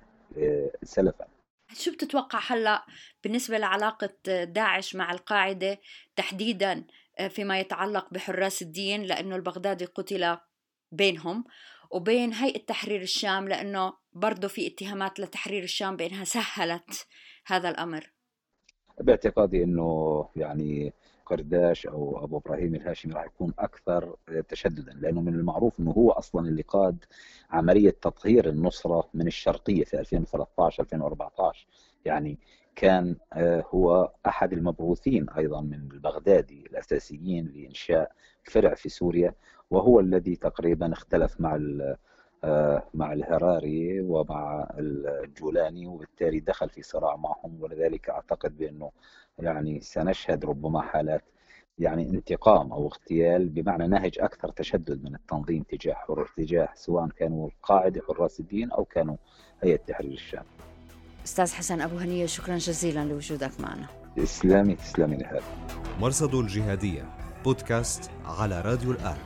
سلفا. 0.83 1.27
شو 1.73 1.91
بتتوقع 1.91 2.39
هلأ 2.47 2.85
بالنسبة 3.23 3.57
لعلاقة 3.57 4.09
داعش 4.43 4.95
مع 4.95 5.11
القاعدة 5.11 5.77
تحديدا 6.15 6.83
فيما 7.29 7.59
يتعلق 7.59 8.13
بحراس 8.13 8.61
الدين؟ 8.61 9.03
لأنه 9.03 9.35
البغدادي 9.35 9.85
قتل 9.85 10.37
بينهم 10.91 11.43
وبين 11.91 12.33
هيئة 12.33 12.65
تحرير 12.65 13.01
الشام 13.01 13.47
لأنه 13.47 13.93
برضه 14.13 14.47
في 14.47 14.67
اتهامات 14.67 15.19
لتحرير 15.19 15.63
الشام 15.63 15.95
بأنها 15.95 16.23
سهلت 16.23 17.07
هذا 17.45 17.69
الأمر. 17.69 18.11
باعتقادي 18.99 19.63
إنه 19.63 20.25
يعني 20.35 20.93
قرداش 21.25 21.87
أو 21.87 22.23
أبو 22.23 22.37
إبراهيم 22.37 22.75
الهاشمي 22.75 23.13
راح 23.13 23.25
يكون 23.25 23.53
أكثر 23.59 24.15
تشددا 24.49 24.93
لأنه 24.93 25.21
من 25.21 25.33
المعروف 25.33 25.79
إنه 25.79 25.91
هو 25.91 26.11
أصلا 26.11 26.47
اللي 26.47 26.61
قاد 26.61 27.05
عملية 27.49 27.89
تطهير 27.89 28.49
النصرة 28.49 29.09
من 29.13 29.27
الشرقية 29.27 29.83
في 29.83 29.99
2013 29.99 30.83
2014 30.83 31.67
يعني 32.05 32.39
كان 32.75 33.15
آه، 33.33 33.65
هو 33.73 34.11
أحد 34.27 34.53
المبعوثين 34.53 35.29
أيضا 35.29 35.61
من 35.61 35.91
البغدادي 35.91 36.65
الأساسيين 36.71 37.51
لإنشاء 37.55 38.11
فرع 38.43 38.73
في 38.73 38.89
سوريا 38.89 39.33
وهو 39.71 39.99
الذي 39.99 40.35
تقريبا 40.35 40.93
اختلف 40.93 41.41
مع 41.41 41.55
مع 42.93 43.13
الهراري 43.13 43.99
ومع 44.01 44.67
الجولاني 44.77 45.87
وبالتالي 45.87 46.39
دخل 46.39 46.69
في 46.69 46.81
صراع 46.81 47.15
معهم 47.15 47.57
ولذلك 47.59 48.09
أعتقد 48.09 48.57
بأنه 48.57 48.91
يعني 49.39 49.81
سنشهد 49.81 50.45
ربما 50.45 50.81
حالات 50.81 51.23
يعني 51.79 52.09
انتقام 52.09 52.71
أو 52.71 52.87
اغتيال 52.87 53.49
بمعنى 53.49 53.87
نهج 53.87 54.19
أكثر 54.19 54.49
تشدد 54.49 55.03
من 55.03 55.15
التنظيم 55.15 55.63
تجاه 55.63 55.93
حر 55.93 56.29
تجاه 56.37 56.69
سواء 56.75 57.07
كانوا 57.07 57.47
القاعده 57.47 58.01
حراس 58.07 58.39
الدين 58.39 58.71
أو 58.71 58.85
كانوا 58.85 59.15
هيئة 59.63 59.77
تحرير 59.77 60.11
الشام. 60.11 60.43
أستاذ 61.25 61.53
حسن 61.53 61.81
أبو 61.81 61.97
هنية 61.97 62.25
شكرا 62.25 62.57
جزيلا 62.57 63.05
لوجودك 63.05 63.51
معنا. 63.59 63.87
تسلمي 64.15 64.75
تسلمي 64.75 65.15
نهاد. 65.17 65.41
مرصد 65.99 66.35
الجهادية 66.35 67.05
بودكاست 67.43 68.11
على 68.25 68.61
راديو 68.61 68.91
الآن. 68.91 69.17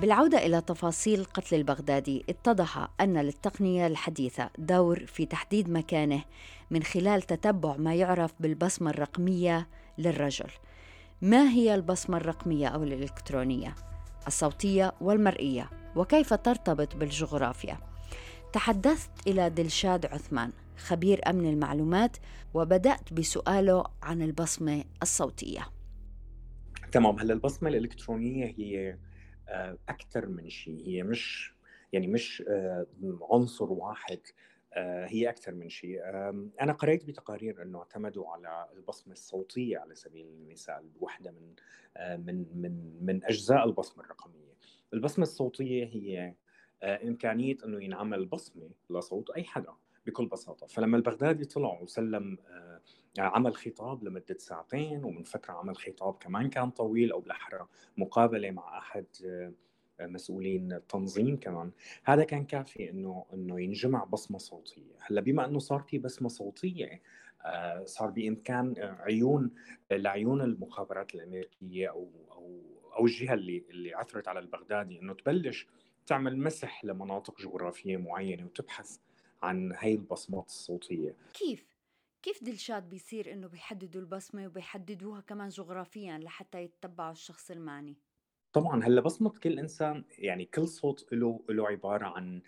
بالعودة 0.00 0.46
إلى 0.46 0.60
تفاصيل 0.60 1.24
قتل 1.24 1.56
البغدادي 1.56 2.24
اتضح 2.28 2.88
أن 3.00 3.18
للتقنية 3.18 3.86
الحديثة 3.86 4.50
دور 4.58 5.06
في 5.06 5.26
تحديد 5.26 5.70
مكانه 5.70 6.24
من 6.70 6.82
خلال 6.82 7.22
تتبع 7.22 7.76
ما 7.76 7.94
يعرف 7.94 8.34
بالبصمة 8.40 8.90
الرقمية 8.90 9.68
للرجل 9.98 10.50
ما 11.22 11.48
هي 11.50 11.74
البصمة 11.74 12.16
الرقمية 12.16 12.68
أو 12.68 12.82
الإلكترونية؟ 12.82 13.74
الصوتية 14.26 14.92
والمرئية 15.00 15.70
وكيف 15.96 16.34
ترتبط 16.34 16.96
بالجغرافيا؟ 16.96 17.78
تحدثت 18.52 19.10
إلى 19.26 19.50
دلشاد 19.50 20.06
عثمان 20.06 20.52
خبير 20.76 21.20
أمن 21.30 21.48
المعلومات 21.48 22.16
وبدأت 22.54 23.12
بسؤاله 23.12 23.84
عن 24.02 24.22
البصمة 24.22 24.84
الصوتية 25.02 25.68
تمام 26.92 27.18
هلا 27.18 27.32
البصمة 27.34 27.68
الإلكترونية 27.68 28.54
هي 28.58 28.96
أكثر 29.88 30.26
من 30.26 30.48
شيء. 30.48 30.86
هي 30.88 31.02
مش 31.02 31.54
يعني 31.92 32.06
مش 32.06 32.44
آه، 32.48 32.86
عنصر 33.32 33.72
واحد 33.72 34.20
آه، 34.74 35.06
هي 35.06 35.28
أكثر 35.28 35.54
من 35.54 35.68
شيء. 35.68 36.00
أنا 36.60 36.72
قرأت 36.72 37.04
بتقارير 37.04 37.62
أنه 37.62 37.78
اعتمدوا 37.78 38.28
على 38.28 38.68
البصمة 38.76 39.12
الصوتية 39.12 39.78
على 39.78 39.94
سبيل 39.94 40.26
المثال 40.26 40.90
وحده 41.00 41.30
من 41.30 41.54
من 42.26 42.46
من 42.54 43.04
من 43.06 43.24
أجزاء 43.24 43.64
البصمة 43.64 44.04
الرقمية. 44.04 44.52
البصمة 44.94 45.22
الصوتية 45.22 45.84
هي 45.84 46.34
إمكانية 46.82 47.56
أنه 47.64 47.84
ينعمل 47.84 48.26
بصمة 48.26 48.70
لصوت 48.90 49.30
أي 49.30 49.44
حدا 49.44 49.72
بكل 50.06 50.26
بساطة. 50.26 50.66
فلما 50.66 50.96
البغدادي 50.96 51.44
طلع 51.44 51.80
وسلم 51.80 52.38
عمل 53.18 53.56
خطاب 53.56 54.04
لمدة 54.04 54.38
ساعتين 54.38 55.04
ومن 55.04 55.22
فترة 55.22 55.52
عمل 55.52 55.76
خطاب 55.76 56.14
كمان 56.14 56.50
كان 56.50 56.70
طويل 56.70 57.12
أو 57.12 57.20
بالأحرى 57.20 57.66
مقابلة 57.96 58.50
مع 58.50 58.78
أحد 58.78 59.06
آه، 59.24 59.52
مسؤولين 60.00 60.72
التنظيم 60.72 61.36
كمان. 61.36 61.70
هذا 62.04 62.24
كان 62.24 62.44
كافي 62.44 62.90
إنه 62.90 63.24
إنه 63.32 63.60
ينجمع 63.60 64.04
بصمة 64.04 64.38
صوتية. 64.38 64.96
هلأ 65.00 65.20
بما 65.20 65.44
إنه 65.44 65.58
صار 65.58 65.80
في 65.80 65.98
بصمة 65.98 66.28
صوتية 66.28 67.02
آه، 67.44 67.84
صار 67.84 68.10
بإمكان 68.10 68.74
عيون 68.78 69.50
لعيون 69.90 70.42
المخابرات 70.42 71.14
الأمريكية 71.14 71.88
أو 71.90 72.10
أو 72.32 72.62
أو 72.98 73.06
الجهة 73.06 73.34
اللي 73.34 73.64
اللي 73.70 73.94
عثرت 73.94 74.28
على 74.28 74.38
البغدادي 74.38 75.00
إنه 75.00 75.14
تبلش 75.14 75.66
تعمل 76.06 76.38
مسح 76.38 76.84
لمناطق 76.84 77.40
جغرافية 77.40 77.96
معينة 77.96 78.44
وتبحث 78.44 78.96
عن 79.42 79.72
هاي 79.72 79.94
البصمات 79.94 80.46
الصوتية. 80.46 81.16
كيف؟ 81.34 81.71
كيف 82.22 82.44
دلشاد 82.44 82.88
بيصير 82.88 83.32
إنه 83.32 83.48
بيحددوا 83.48 84.00
البصمة 84.00 84.46
وبيحددوها 84.46 85.20
كمان 85.20 85.48
جغرافيا 85.48 86.18
لحتى 86.18 86.62
يتبعوا 86.62 87.12
الشخص 87.12 87.50
المعني؟ 87.50 87.96
طبعا 88.52 88.84
هلأ 88.84 89.00
بصمة 89.00 89.30
كل 89.30 89.58
إنسان 89.58 90.04
يعني 90.18 90.44
كل 90.44 90.68
صوت 90.68 91.12
له 91.12 91.40
له 91.48 91.68
عبارة 91.68 92.06
عن 92.06 92.42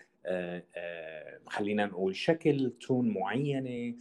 خلينا 1.47 1.87
نقول 1.87 2.17
شكل 2.17 2.71
تون 2.81 3.09
معينة 3.15 3.97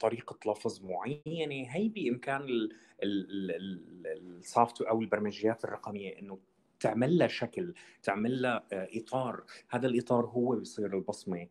طريقة 0.00 0.52
لفظ 0.52 0.84
معينة. 0.84 1.66
هي 1.70 1.88
بإمكان 1.88 2.68
السوفت 3.02 4.82
أو 4.82 5.00
البرمجيات 5.00 5.64
الرقمية 5.64 6.18
إنه 6.18 6.38
تعمل 6.80 7.18
لها 7.18 7.28
شكل 7.28 7.74
تعمل 8.02 8.42
لها 8.42 8.66
إطار. 8.72 9.44
هذا 9.68 9.86
الإطار 9.86 10.26
هو 10.26 10.56
بيصير 10.56 10.96
البصمة 10.96 11.48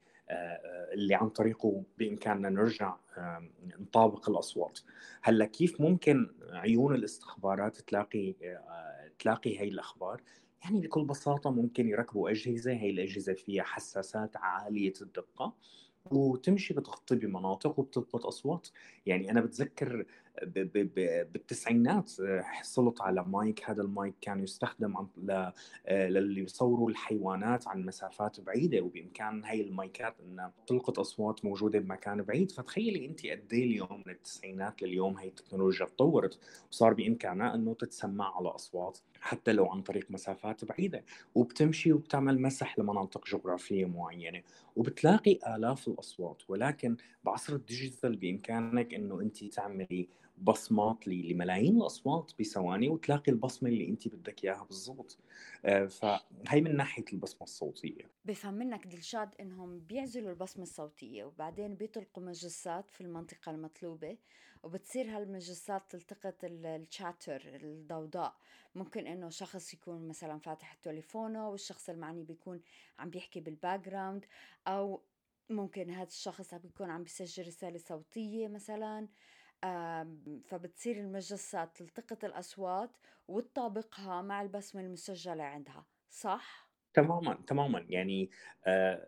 اللي 0.94 1.16
عن 1.16 1.30
طريقه 1.30 1.84
بإمكاننا 1.98 2.50
نرجع 2.50 2.96
نطابق 3.80 4.30
الأصوات. 4.30 4.80
هلأ 5.22 5.46
كيف 5.46 5.82
ممكن 5.82 6.32
عيون 6.52 6.96
الاستخبارات 6.96 7.78
تلاقي 7.78 8.36
تلاقي 9.20 9.60
هي 9.60 9.68
الأخبار؟ 9.68 10.22
يعني 10.64 10.80
بكل 10.80 11.06
بساطة 11.06 11.52
ممكن 11.52 11.88
يركبوا 11.88 12.30
أجهزة 12.30 12.74
هي 12.74 12.90
الأجهزة 12.90 13.34
فيها 13.34 13.64
حساسات 13.64 14.38
عالية 14.38 14.94
الدقة 15.02 15.54
وتمشي 16.12 16.74
بتغطي 16.74 17.16
بمناطق 17.16 17.80
وبتضبط 17.80 18.26
أصوات. 18.26 18.68
يعني 19.06 19.32
أنا 19.32 19.42
بتذكر 19.42 20.06
بالتسعينات 20.44 22.12
حصلت 22.42 23.02
على 23.02 23.24
مايك. 23.24 23.70
هذا 23.70 23.82
المايك 23.82 24.16
كان 24.22 24.44
يستخدم 24.44 24.98
عن 24.98 25.08
للي 25.90 26.42
بيصوروا 26.42 26.90
الحيوانات 26.90 27.68
عن 27.68 27.86
مسافات 27.86 28.40
بعيدة 28.42 28.82
وبإمكان 28.82 29.44
هاي 29.44 29.62
المايكات 29.62 30.16
إنها 30.20 30.54
تلقط 30.68 31.00
أصوات 31.00 31.46
موجودة 31.46 31.80
بمكان 31.80 32.22
بعيد. 32.22 32.52
فتخيلي 32.52 33.06
انت 33.06 33.26
قد 33.28 33.54
إيه 33.54 33.64
اليوم 33.64 34.04
من 34.06 34.14
التسعينات 34.14 34.82
لليوم 34.82 35.18
هي 35.18 35.28
التكنولوجيا 35.28 35.86
تطورت 35.86 36.40
وصار 36.72 36.94
بإمكانها 36.94 37.56
إنه 37.56 37.74
تتسمع 37.74 38.38
على 38.38 38.48
أصوات 38.50 38.98
حتى 39.20 39.54
لو 39.54 39.66
عن 39.66 39.82
طريق 39.82 40.12
مسافات 40.12 40.66
بعيدة. 40.66 41.04
وبتمشي 41.36 41.94
وبتعمل 41.94 42.42
مسح 42.42 42.80
لمناطق 42.80 43.28
جغرافية 43.28 43.86
معينة 43.86 44.42
وبتلاقي 44.76 45.40
آلاف 45.56 45.88
الأصوات. 45.88 46.42
ولكن 46.48 46.98
بعصر 47.24 47.54
الديجيتال 47.54 48.16
بإمكانك 48.16 48.94
إنه 48.94 49.22
انت 49.22 49.44
تعملي 49.44 50.08
بصمات 50.38 51.08
لملايين 51.08 51.78
الأصوات 51.78 52.32
بثواني 52.40 52.90
وتلاقي 52.90 53.32
البصمة 53.32 53.70
اللي 53.70 53.88
انت 53.90 54.08
بدك 54.08 54.44
إياها 54.44 54.64
بالضبط. 54.64 55.18
آه، 55.66 55.86
فهي 55.86 56.62
من 56.62 56.76
ناحية 56.76 57.06
البصمة 57.14 57.44
الصوتية. 57.44 58.12
بفهم 58.26 58.54
منك 58.54 58.88
دلشاد 58.88 59.36
إنهم 59.40 59.80
بيعزلوا 59.80 60.30
البصمة 60.30 60.64
الصوتية 60.64 61.24
وبعدين 61.24 61.76
بيطلقوا 61.76 62.24
مجسات 62.24 62.92
في 62.92 63.02
المنطقة 63.02 63.52
المطلوبة 63.52 64.18
وبتصير 64.64 65.06
هالمجسات 65.18 65.92
تلتقط 65.92 66.36
الشاتر 66.44 67.42
الضوضاء. 67.64 68.36
ممكن 68.76 69.08
إنه 69.08 69.30
شخص 69.30 69.74
يكون 69.74 70.08
مثلا 70.08 70.40
فاتح 70.40 70.74
تليفونه 70.74 71.50
والشخص 71.50 71.90
المعني 71.90 72.24
بيكون 72.24 72.62
عم 73.00 73.10
بيحكي 73.10 73.40
بال 73.40 73.80
background 73.80 74.26
أو 74.68 75.04
ممكن 75.50 75.90
هذا 75.90 76.08
الشخص 76.08 76.54
عم 76.54 76.60
بيكون 76.60 76.90
عم 76.90 77.04
بيسجل 77.04 77.48
رسالة 77.48 77.78
صوتية 77.78 78.48
مثلا. 78.48 79.08
فبتصير 80.46 80.98
المجسات 80.98 81.78
تلتقط 81.78 82.24
الأصوات 82.24 82.90
وتطابقها 83.28 84.22
مع 84.22 84.42
البسمة 84.42 84.82
المسجلة 84.82 85.44
عندها 85.44 85.86
صح؟ 86.10 86.70
تماما 86.94 87.38
تماما 87.48 87.86
يعني 87.90 88.30
آه, 88.66 89.08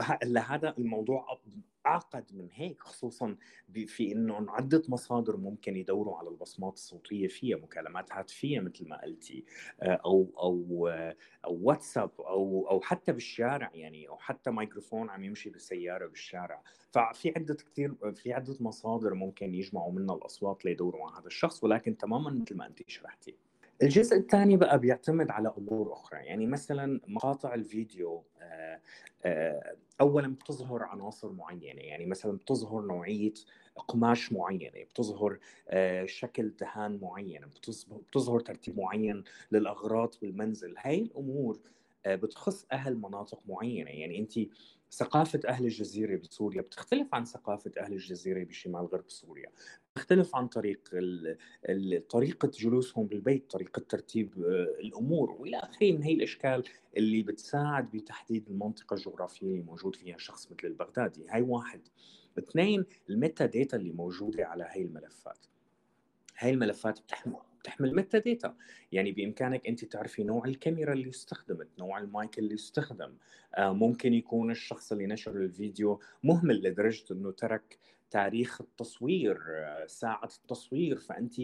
آه، 0.00 0.18
لهذا 0.24 0.74
الموضوع 0.78 1.32
أعقد 1.86 2.24
من 2.34 2.48
هيك 2.52 2.80
خصوصا 2.80 3.36
في 3.86 4.12
إنه 4.12 4.46
عدة 4.50 4.82
مصادر 4.88 5.36
ممكن 5.36 5.76
يدوروا 5.76 6.18
على 6.18 6.28
البصمات 6.28 6.72
الصوتية 6.74 7.28
فيها 7.28 7.56
مكالمات 7.56 8.12
هاتفيه 8.12 8.60
مثل 8.60 8.88
ما 8.88 9.02
قلتي 9.02 9.44
آه، 9.82 10.00
أو 10.04 10.32
أو 10.38 10.88
أو 11.44 11.58
واتساب 11.62 12.10
أو 12.20 12.68
أو 12.70 12.80
حتى 12.80 13.12
بالشارع 13.12 13.70
يعني 13.74 14.08
أو 14.08 14.18
حتى 14.18 14.50
ميكروفون 14.50 15.10
عم 15.10 15.24
يمشي 15.24 15.50
بالسيارة 15.50 16.06
بالشارع. 16.06 16.62
ففي 16.92 17.32
عدة 17.36 17.54
كثير 17.54 18.12
في 18.14 18.32
عدة 18.32 18.56
مصادر 18.60 19.14
ممكن 19.14 19.54
يجمعوا 19.54 19.92
منها 19.92 20.14
الأصوات 20.14 20.64
ليدوروا 20.64 21.06
على 21.06 21.20
هذا 21.20 21.26
الشخص 21.26 21.64
ولكن 21.64 21.96
تماما 21.96 22.30
مثل 22.30 22.56
ما 22.56 22.66
انت 22.66 22.90
شرحتي. 22.90 23.36
الجزء 23.82 24.16
الثاني 24.16 24.56
بقى 24.56 24.78
بيعتمد 24.78 25.30
على 25.30 25.54
أمور 25.58 25.92
أخرى. 25.92 26.18
يعني 26.18 26.46
مثلا 26.46 27.00
مقاطع 27.08 27.54
الفيديو 27.54 28.24
آه، 28.42 28.80
آه، 29.24 29.76
اولا 30.00 30.34
بتظهر 30.34 30.82
عناصر 30.82 31.32
معينة. 31.32 31.80
يعني 31.82 32.06
مثلا 32.06 32.32
بتظهر 32.36 32.82
نوعية 32.82 33.34
قماش 33.88 34.32
معينة 34.32 34.84
بتظهر 34.90 35.38
آه، 35.68 36.04
شكل 36.06 36.48
دهان 36.60 36.98
معين 37.02 37.40
بتظهر 38.08 38.40
ترتيب 38.40 38.78
معين 38.78 39.24
للأغراض 39.52 40.14
بالمنزل. 40.22 40.74
هاي 40.78 40.98
الأمور 41.00 41.58
بتخص 42.06 42.66
أهل 42.72 42.96
مناطق 42.96 43.40
معينة. 43.48 43.90
يعني 43.90 44.18
انت 44.18 44.38
ثقافة 44.94 45.40
أهل 45.48 45.64
الجزيرة 45.64 46.16
بسوريا 46.16 46.62
بتختلف 46.62 47.14
عن 47.14 47.24
ثقافة 47.24 47.70
أهل 47.80 47.92
الجزيرة 47.92 48.44
بشمال 48.44 48.86
غرب 48.86 49.10
سوريا. 49.10 49.50
تختلف 49.94 50.36
عن 50.36 50.48
طريق 50.48 50.80
طريقة 52.08 52.50
جلوسهم 52.58 53.06
بالبيت 53.06 53.50
طريقة 53.50 53.80
ترتيب 53.88 54.44
آه، 54.44 54.80
الأمور 54.80 55.30
وإلى 55.30 55.56
آخره 55.56 55.92
من 55.92 56.02
هي 56.02 56.12
الأشكال 56.12 56.64
اللي 56.96 57.22
بتساعد 57.22 57.90
بتحديد 57.90 58.48
المنطقة 58.48 58.94
الجغرافية 58.94 59.46
اللي 59.46 59.62
موجود 59.62 59.96
فيها 59.96 60.18
شخص 60.18 60.52
مثل 60.52 60.66
البغدادي. 60.66 61.26
هاي 61.28 61.42
واحد. 61.42 61.80
اثنين 62.38 62.84
ال 63.10 63.46
metadata 63.46 63.76
اللي 63.76 63.92
موجودة 63.92 64.46
على 64.46 64.64
هاي 64.64 64.82
الملفات. 64.82 65.46
هاي 66.38 66.50
الملفات 66.50 67.00
بتحمل 67.00 67.53
بتحمل 67.64 67.94
metadata 67.94 68.54
يعني 68.92 69.12
بإمكانك 69.12 69.66
أنت 69.66 69.84
تعرفي 69.84 70.24
نوع 70.24 70.44
الكاميرا 70.44 70.92
اللي 70.92 71.08
استخدمت 71.08 71.68
نوع 71.78 71.98
المايك 71.98 72.38
اللي 72.38 72.54
استخدم 72.54 73.14
آه، 73.54 73.72
ممكن 73.72 74.14
يكون 74.14 74.50
الشخص 74.50 74.92
اللي 74.92 75.06
نشر 75.06 75.36
الفيديو 75.36 76.00
مهمل 76.24 76.62
لدرجة 76.62 77.04
إنه 77.10 77.30
ترك 77.32 77.78
تاريخ 78.10 78.60
التصوير 78.60 79.38
آه، 79.48 79.86
ساعة 79.86 80.28
التصوير. 80.42 80.98
فأنت 80.98 81.40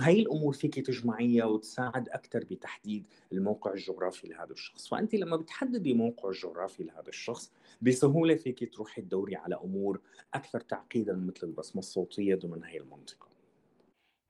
هاي 0.00 0.20
الأمور 0.20 0.52
فيك 0.52 0.86
تجمعيها 0.86 1.44
وتساعد 1.44 2.08
أكثر 2.08 2.44
بتحديد 2.50 3.04
الموقع 3.32 3.72
الجغرافي 3.72 4.28
لهذا 4.28 4.52
الشخص. 4.52 4.88
فأنت 4.88 5.14
لما 5.14 5.36
بتحددي 5.36 5.94
موقع 5.94 6.28
الجغرافي 6.28 6.84
لهذا 6.84 7.08
الشخص 7.08 7.52
بسهولة 7.82 8.34
فيك 8.34 8.74
تروحي 8.74 9.02
تدوري 9.02 9.36
على 9.36 9.54
أمور 9.54 10.00
أكثر 10.34 10.60
تعقيدا 10.60 11.14
مثل 11.14 11.46
البصمة 11.46 11.78
الصوتية 11.78 12.34
ضمن 12.34 12.64
هاي 12.64 12.78
المنطقة. 12.78 13.33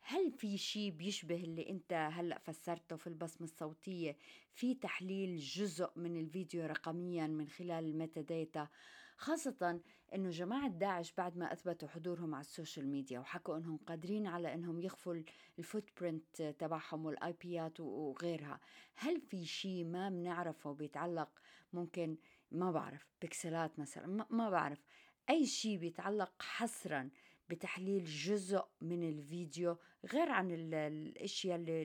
هل 0.06 0.32
في 0.32 0.58
شيء 0.58 0.90
بيشبه 0.90 1.34
اللي 1.44 1.70
أنت 1.70 1.92
هلأ 1.92 2.38
فسرته 2.38 2.96
في 2.96 3.06
البصمة 3.06 3.46
الصوتية؟ 3.46 4.16
في 4.52 4.74
تحليل 4.74 5.38
جزء 5.38 5.90
من 5.96 6.20
الفيديو 6.20 6.66
رقميا 6.66 7.26
من 7.26 7.48
خلال 7.48 7.84
ال 7.84 8.20
metadata 8.20 8.68
خاصة 9.16 9.80
إنه 10.14 10.30
جماعة 10.30 10.68
داعش 10.68 11.12
بعد 11.12 11.36
ما 11.36 11.52
أثبتوا 11.52 11.88
حضورهم 11.88 12.34
على 12.34 12.40
ال 12.40 12.47
social 12.47 12.88
media 12.88 13.20
وحكوا 13.20 13.56
إنهم 13.56 13.76
قادرين 13.76 14.26
على 14.26 14.54
إنهم 14.54 14.80
يخفوا 14.80 15.22
ال 15.58 15.90
footprint 16.00 16.42
تبعهم 16.42 17.06
وال 17.06 17.32
IP 17.32 17.64
ات 17.64 17.80
وغيرها. 17.80 18.60
هل 18.94 19.20
في 19.20 19.44
شيء 19.46 19.84
ما 19.84 20.08
بنعرفه 20.08 20.72
بيتعلق 20.72 21.28
ممكن 21.72 22.16
ما 22.50 22.70
بعرف 22.70 23.06
بكسلات 23.22 23.78
مثلا 23.78 24.26
ما 24.30 24.50
بعرف. 24.50 24.84
أي 25.30 25.46
شيء 25.46 25.78
بيتعلق 25.78 26.42
حصرا 26.42 27.10
بتحليل 27.48 28.04
جزء 28.04 28.64
من 28.80 29.08
الفيديو 29.08 29.76
غير 30.12 30.30
عن 30.30 30.50
الأشياء 30.50 31.56
اللي, 31.56 31.82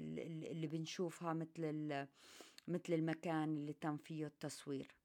اللي 0.51 0.67
بنشوفها 0.67 1.33
مثل 1.33 2.07
مثل 2.67 2.93
المكان 2.93 3.57
اللي 3.57 3.73
تم 3.73 3.97
فيه 3.97 4.25
التصوير. 4.25 4.95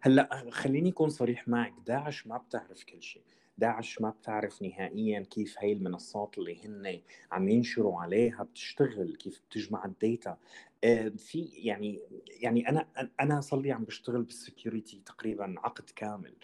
هلأ 0.00 0.50
خليني 0.50 0.90
أكون 0.90 1.08
صريح 1.10 1.48
معك. 1.48 1.74
داعش 1.86 2.26
ما 2.26 2.36
بتعرف 2.36 2.84
كل 2.84 3.02
شيء. 3.02 3.22
داعش 3.58 4.00
ما 4.00 4.10
بتعرف 4.10 4.62
نهائيا 4.62 5.20
كيف 5.20 5.58
هاي 5.58 5.72
المنصات 5.72 6.38
اللي 6.38 6.64
هن 6.66 7.00
عم 7.32 7.48
ينشروا 7.48 8.00
عليها 8.00 8.42
بتشتغل 8.42 9.16
كيف 9.16 9.40
بتجمع 9.50 9.84
ال 9.84 9.93
data. 9.93 10.38
آه، 10.84 11.08
في 11.08 11.42
يعني 11.42 12.00
يعني 12.40 12.68
أنا 12.68 12.88
أنا 13.20 13.40
صار 13.40 13.60
لي 13.60 13.72
عم 13.72 13.84
بشتغل 13.84 14.22
بال 14.22 14.38
security 14.38 15.02
تقريبا 15.06 15.54
عقد 15.58 15.90
كامل. 15.96 16.34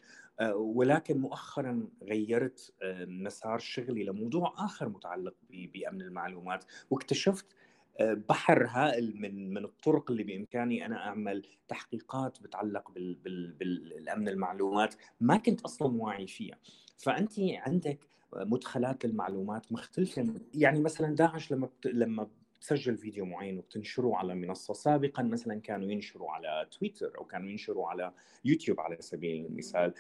ولكن 0.53 1.19
مؤخرا 1.19 1.89
غيرت 2.03 2.75
آه، 2.83 3.05
مسار 3.05 3.59
شغلي 3.59 4.05
لموضوع 4.05 4.55
آخر 4.59 4.89
متعلق 4.89 5.35
بأمن 5.51 6.03
المعلومات 6.03 6.65
واكتشفت 6.91 7.47
آه، 8.01 8.15
بحر 8.15 8.67
هائل 8.67 9.21
من 9.21 9.55
من 9.55 9.65
الطرق 9.65 10.11
اللي 10.11 10.23
بإمكاني 10.23 10.87
أنا 10.87 10.97
أعمل 10.97 11.47
تحقيقات 11.69 12.43
بتعلق 12.43 12.91
بال 12.91 13.15
بال 13.15 13.53
بالأمن 13.53 14.29
المعلومات 14.29 14.95
ما 15.21 15.37
كنت 15.37 15.61
أصلا 15.61 16.03
واعي 16.03 16.27
فيها. 16.27 16.59
فانت 16.97 17.33
عندك 17.39 17.99
مدخلات 18.37 19.05
المعلومات 19.05 19.73
مختلفة 19.73 20.35
يعني 20.55 20.81
مثلا 20.81 21.15
داعش 21.15 21.53
لما 21.53 21.67
بت... 21.67 21.87
لما 21.87 22.29
تسجل 22.65 22.97
فيديو 22.97 23.25
معين 23.25 23.59
وتنشره 23.59 24.17
على 24.17 24.35
منصة 24.35 24.75
سابقا 24.75 25.23
مثلا 25.23 25.61
كانوا 25.61 25.91
ينشروا 25.91 26.31
على 26.31 26.69
تويتر 26.71 27.19
أو 27.19 27.25
كانوا 27.25 27.51
ينشروا 27.51 27.89
على 27.89 28.13
يوتيوب 28.45 28.81
على 28.81 28.97
سبيل 29.01 29.47
المثال. 29.47 29.95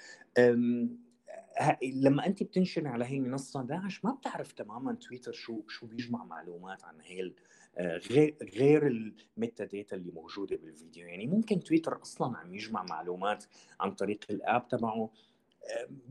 لما 1.82 2.26
أنت 2.26 2.42
بتنشر 2.42 2.88
على 2.88 3.04
هي 3.04 3.16
المنصة 3.16 3.62
داعش 3.62 4.04
ما 4.04 4.12
بتعرف 4.12 4.52
تماما 4.52 4.94
تويتر 4.94 5.32
شو 5.32 5.62
شو 5.68 5.86
بيجمع 5.86 6.24
معلومات 6.24 6.84
عن 6.84 7.00
هي 7.00 7.32
آه، 7.76 7.96
غير 7.96 8.36
غير 8.42 8.86
ال 8.86 9.64
metadata 9.64 9.96
اللي 9.96 10.12
موجودة 10.12 10.56
بالفيديو. 10.56 11.06
يعني 11.06 11.26
ممكن 11.26 11.60
تويتر 11.60 12.02
أصلا 12.02 12.38
عم 12.38 12.54
يجمع 12.54 12.86
معلومات 12.90 13.44
عن 13.80 13.94
طريق 13.94 14.24
ال 14.30 14.40
app 14.40 14.68
تبعه. 14.68 15.10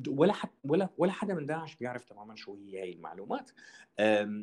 ولا 0.08 0.34
حد 0.34 0.50
ولا 0.63 0.89
ولا 0.98 1.12
حدا 1.12 1.34
من 1.34 1.46
داعش 1.46 1.76
بيعرف 1.76 2.04
تماما 2.06 2.36
شو 2.36 2.56
هي 2.56 2.80
هي 2.80 2.94
المعلومات. 2.94 3.52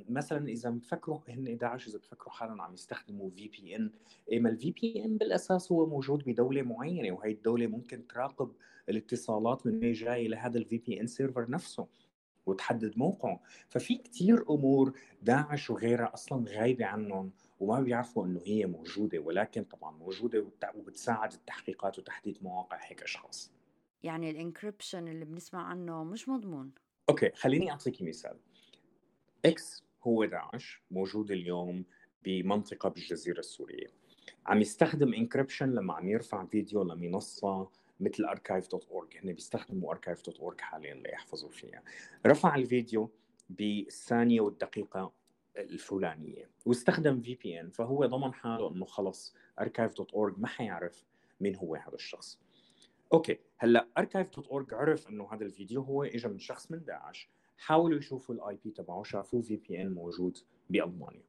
مثلا 0.09 0.49
إذا 0.49 0.71
بفكروا 0.71 1.19
هن 1.29 1.57
داعش 1.57 1.89
إذا 1.89 1.99
بفكروا 1.99 2.33
حالهم 2.33 2.61
عم 2.61 2.75
يستخدموا 2.75 3.31
VPN 3.31 3.91
ما 4.33 4.51
ال 4.51 4.71
VPN 4.71 5.17
بالأساس 5.19 5.73
هو 5.73 5.87
موجود 5.87 6.25
بدولة 6.25 6.63
معينة 6.63 7.13
وهي 7.13 7.31
الدولة 7.33 7.67
ممكن 7.67 8.07
تراقب 8.07 8.53
الاتصالات 8.89 9.67
من 9.67 9.79
وين 9.81 9.93
جاي 9.93 10.29
لهذا 10.29 10.59
ال 10.59 10.79
VPN 10.79 11.07
server 11.07 11.51
نفسه 11.51 11.87
وتحدد 12.47 12.99
موقعه. 12.99 13.41
ففي 13.69 13.95
كتير 13.95 14.51
أمور 14.51 14.99
داعش 15.23 15.71
وغيرها 15.71 16.15
أصلا 16.15 16.45
غايبة 16.49 16.87
عنهم 16.87 17.33
وما 17.61 17.81
بيعرفوا 17.81 18.27
إنه 18.27 18.41
هي 18.47 18.67
موجودة 18.67 19.19
ولكن 19.19 19.65
طبعا 19.65 19.91
موجودة 19.97 20.47
وبتساعد 20.75 21.33
التحقيقات 21.33 21.99
وتحديد 21.99 22.39
مواقع 22.43 22.79
هيك 22.81 23.03
أشخاص. 23.03 23.60
يعني 24.03 24.31
ال 24.31 24.38
encryption 24.38 25.09
اللي 25.09 25.25
بنسمع 25.25 25.63
عنه 25.63 26.05
مش 26.05 26.29
مضمون. 26.29 26.71
okay 27.09 27.31
خليني 27.35 27.71
اعطيكي 27.71 28.05
مثال. 28.05 28.37
X 29.45 29.85
هو 30.03 30.25
داعش 30.25 30.83
موجود 30.91 31.31
اليوم 31.31 31.85
بمنطقة 32.25 32.89
بالجزيرة 32.89 33.39
السورية. 33.39 33.87
عم 34.47 34.61
يستخدم 34.61 35.15
encryption 35.15 35.71
لما 35.75 35.95
عم 35.95 36.09
يرفع 36.09 36.45
فيديو 36.45 36.83
لمنصة 36.83 37.69
مثل 38.01 38.25
archive.org 38.27 39.17
هن 39.25 39.33
بيستخدموا 39.33 39.95
archive.org 39.95 40.61
حاليا 40.61 40.95
ليحفظوا 40.95 41.49
فيها. 41.51 41.83
رفع 42.27 42.55
الفيديو 42.55 43.11
بالثانية 43.51 44.41
والدقيقة 44.41 45.13
الفلانية 45.57 46.51
واستخدم 46.67 47.21
VPN 47.21 47.71
فهو 47.71 48.07
ضمن 48.07 48.35
حاله 48.35 48.71
إنه 48.71 48.85
خلص 48.85 49.35
archive.org 49.61 50.33
ما 50.39 50.47
حيعرف 50.47 51.05
مين 51.41 51.57
هو 51.57 51.75
هذا 51.75 51.95
الشخص. 51.95 52.39
Okay 53.13 53.39
هلأ 53.59 53.89
archive.org 54.01 54.73
عرف 54.73 55.09
إنه 55.09 55.29
هذا 55.33 55.45
الفيديو 55.45 55.83
هو 55.83 56.03
اجى 56.05 56.29
من 56.29 56.39
شخص 56.39 56.71
من 56.71 56.85
داعش 56.85 57.31
حاولوا 57.59 57.99
يشوفوا 57.99 58.35
ال 58.35 58.59
IP 58.65 58.71
تبعه 58.71 59.03
شافوه 59.03 59.41
VPN 59.43 59.95
موجود 59.95 60.39
بألمانيا. 60.71 61.23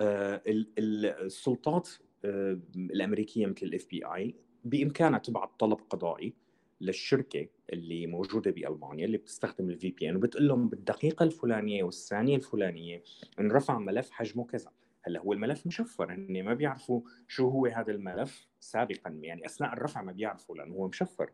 آه 0.00 0.42
السلطات 0.46 1.88
آه 2.24 2.58
الأمريكية 2.76 3.46
مثل 3.46 3.66
ال 3.66 3.86
FBI 3.90 4.34
بإمكانها 4.64 5.18
تبعت 5.18 5.50
طلب 5.58 5.78
قضائي 5.90 6.34
للشركة 6.80 7.48
اللي 7.72 8.06
موجودة 8.06 8.50
بألمانيا 8.50 9.04
اللي 9.04 9.18
بتستخدم 9.18 9.70
ال 9.70 9.90
VPN 9.90 10.16
وبتقول 10.16 10.48
لهم 10.48 10.68
بالدقيقة 10.68 11.22
الفلانية 11.22 11.84
والثانية 11.84 12.36
الفلانية 12.36 13.02
انرفع 13.40 13.78
ملف 13.78 14.10
حجمه 14.10 14.44
كذا. 14.44 14.70
هلأ 15.02 15.20
هو 15.20 15.32
الملف 15.32 15.66
مشفر 15.66 16.12
هن 16.12 16.42
ما 16.42 16.54
بيعرفوا 16.54 17.00
شو 17.28 17.48
هو 17.48 17.66
هذا 17.66 17.92
الملف 17.92 18.46
سابقا 18.60 19.10
يعني 19.10 19.46
أثناء 19.46 19.72
الرفع 19.72 20.02
ما 20.02 20.12
بيعرفوا 20.12 20.56
لأنه 20.56 20.74
هو 20.74 20.88
مشفر. 20.88 21.30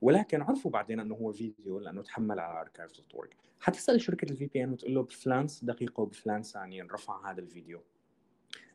ولكن 0.00 0.42
عرفوا 0.42 0.70
بعدين 0.70 1.00
إنه 1.00 1.14
هو 1.14 1.32
فيديو 1.32 1.78
لأنه 1.78 2.02
تحمل 2.02 2.40
على 2.40 2.60
archive.org 2.60 3.28
حتسأل 3.60 4.00
شركة 4.00 4.32
ال 4.32 4.46
VPN 4.46 4.72
وتقول 4.72 4.94
له 4.94 5.02
بفلان 5.02 5.46
دقيقة 5.62 6.00
وبفلان 6.00 6.42
ثانية 6.42 6.84
رفع 6.92 7.30
هذا 7.30 7.40
الفيديو 7.40 7.82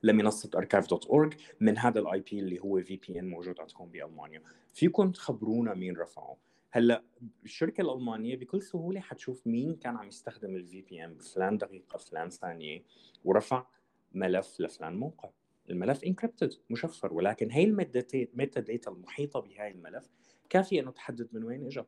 لمنصة 0.04 0.50
archive.org 0.56 1.36
من 1.60 1.78
هذا 1.78 2.00
ال 2.00 2.20
IP 2.20 2.40
اللي 2.40 2.60
هو 2.60 2.82
VPN 2.82 3.30
موجود 3.30 3.60
عندكم 3.60 3.86
بألمانيا. 3.86 4.42
فيكم 4.74 5.12
تخبرونا 5.12 5.74
مين 5.74 5.98
رفعه. 5.98 6.38
هلأ 6.72 7.04
الشركة 7.44 7.82
الألمانية 7.82 8.36
بكل 8.36 8.62
سهولة 8.62 9.00
حتشوف 9.00 9.48
مين 9.48 9.76
كان 9.76 9.98
عم 9.98 10.08
يستخدم 10.08 10.56
ال 10.56 10.82
VPN 10.82 11.14
بفلان 11.14 11.58
دقيقة 11.58 11.98
فلان 11.98 12.30
ثانية 12.30 12.84
ورفع 13.26 13.66
ملف 14.14 14.62
لفلان 14.62 14.96
موقع. 14.96 15.30
الملف 15.70 16.04
encrypted 16.04 16.54
مشفر. 16.70 17.14
ولكن 17.14 17.52
هي 17.52 17.64
ال 17.64 18.60
metadata 18.60 18.92
المحيطة 18.92 19.40
بهاي 19.40 19.72
الملف 19.72 20.10
كافية 20.50 20.82
إنه 20.82 20.92
تحدد 20.92 21.30
من 21.34 21.44
وين 21.44 21.66
اجى 21.66 21.84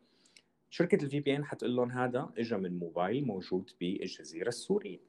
شركة 0.70 1.04
ال 1.04 1.20
VPN 1.20 1.46
حتقول 1.46 1.76
لهم 1.76 1.92
هذا 1.92 2.30
اجى 2.38 2.58
من 2.58 2.80
موبايل 2.80 3.26
موجود 3.28 3.70
بالجزيره 3.80 4.48
السورية. 4.48 5.00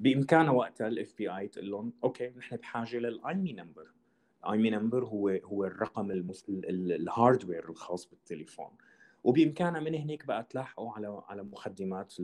بإمكانها 0.00 0.50
وقتها 0.50 0.88
ال 0.88 1.14
FBI 1.18 1.48
تقول 1.48 1.70
لهم 1.70 1.92
okay 2.04 2.28
نحن 2.28 2.56
بحاجة 2.56 2.96
لل 2.96 3.15
IMEI 3.15 3.52
number 3.52 3.90
ال 4.44 4.49
IMEI 4.49 4.70
number 4.70 5.04
هو 5.04 5.28
هو 5.28 5.64
الرقم 5.64 6.10
ال 6.10 6.28
hardware 6.28 7.70
الخاص 7.70 8.06
بالتليفون. 8.10 8.70
وبإمكانها 9.24 9.80
من 9.80 9.94
هناك 9.94 10.26
بقى 10.26 10.46
تلاحقوا 10.50 10.92
على 10.92 11.22
على 11.28 11.42
مقدمات 11.42 12.14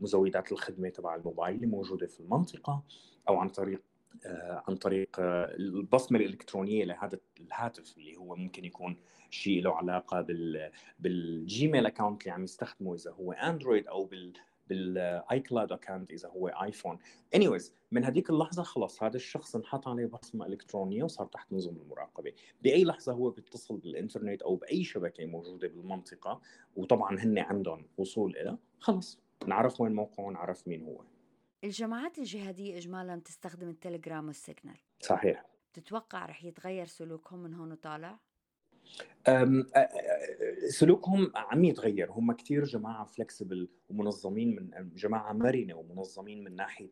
مزودات 0.00 0.52
الخدمة 0.52 0.88
تبع 0.88 1.14
الموبايل 1.14 1.56
اللي 1.56 1.66
موجودة 1.66 2.06
في 2.06 2.20
المنطقة 2.20 2.82
أو 3.28 3.36
عن 3.36 3.48
طريق 3.48 3.82
آه، 4.26 4.62
عن 4.68 4.76
طريق 4.76 5.20
آه، 5.20 5.54
البصمة 5.54 6.18
الإلكترونية 6.18 6.84
لهذا 6.84 7.18
الهاتف 7.40 7.96
اللي 7.96 8.16
هو 8.16 8.36
ممكن 8.36 8.64
يكون 8.64 8.96
شيء 9.30 9.62
له 9.62 9.74
علاقة 9.74 10.20
بال 10.20 10.70
بال 10.98 11.23
Gmail 11.23 11.86
account 11.86 12.22
اللي 12.22 12.32
عم 12.32 12.44
يستخدمه 12.44 12.94
إذا 12.94 13.10
هو 13.10 13.32
Android 13.32 13.86
أو 13.86 14.04
بال 14.04 14.32
بال 14.68 15.40
iCloud 15.40 15.72
account 15.72 16.12
اذا 16.12 16.28
هو 16.28 16.48
iPhone. 16.48 16.98
Anyways 17.34 17.74
من 17.90 18.04
هذيك 18.04 18.30
اللحظة 18.30 18.62
خلص 18.62 19.02
هذا 19.02 19.16
الشخص 19.16 19.56
انحط 19.56 19.88
عليه 19.88 20.06
بصمة 20.06 20.46
إلكترونية 20.46 21.04
وصار 21.04 21.26
تحت 21.26 21.52
نظم 21.52 21.76
المراقبة. 21.76 22.32
بأي 22.62 22.84
لحظة 22.84 23.12
هو 23.12 23.30
بيتصل 23.30 23.76
بالإنترنت 23.76 24.42
أو 24.42 24.56
بأي 24.56 24.84
شبكة 24.84 25.26
موجودة 25.26 25.68
بالمنطقة 25.68 26.40
وطبعا 26.76 27.18
هن 27.18 27.38
عندهم 27.38 27.86
وصول 27.98 28.36
إلى 28.36 28.58
خلص 28.78 29.20
نعرف 29.46 29.80
وين 29.80 29.92
موقعه 29.92 30.30
نعرف 30.30 30.68
مين 30.68 30.82
هو. 30.82 31.04
الجماعات 31.64 32.18
الجهادية 32.18 32.76
إجمالا 32.76 33.16
تستخدم 33.16 33.68
التليجرام 33.68 34.26
والسيجنال. 34.26 34.76
صحيح. 35.00 35.46
تتوقع 35.72 36.26
رح 36.26 36.44
يتغير 36.44 36.86
سلوكهم 36.86 37.38
من 37.38 37.54
هون 37.54 37.72
وطالع؟ 37.72 38.18
سلوكهم 40.68 41.32
عم 41.34 41.64
يتغير 41.64 42.10
هم 42.10 42.32
كثير 42.32 42.64
جماعة 42.64 43.04
فلكسبل 43.04 43.68
ومنظمين 43.90 44.56
من 44.56 44.90
جماعة 44.96 45.32
مرنة 45.32 45.74
ومنظمين 45.74 46.44
من 46.44 46.56
ناحية 46.56 46.90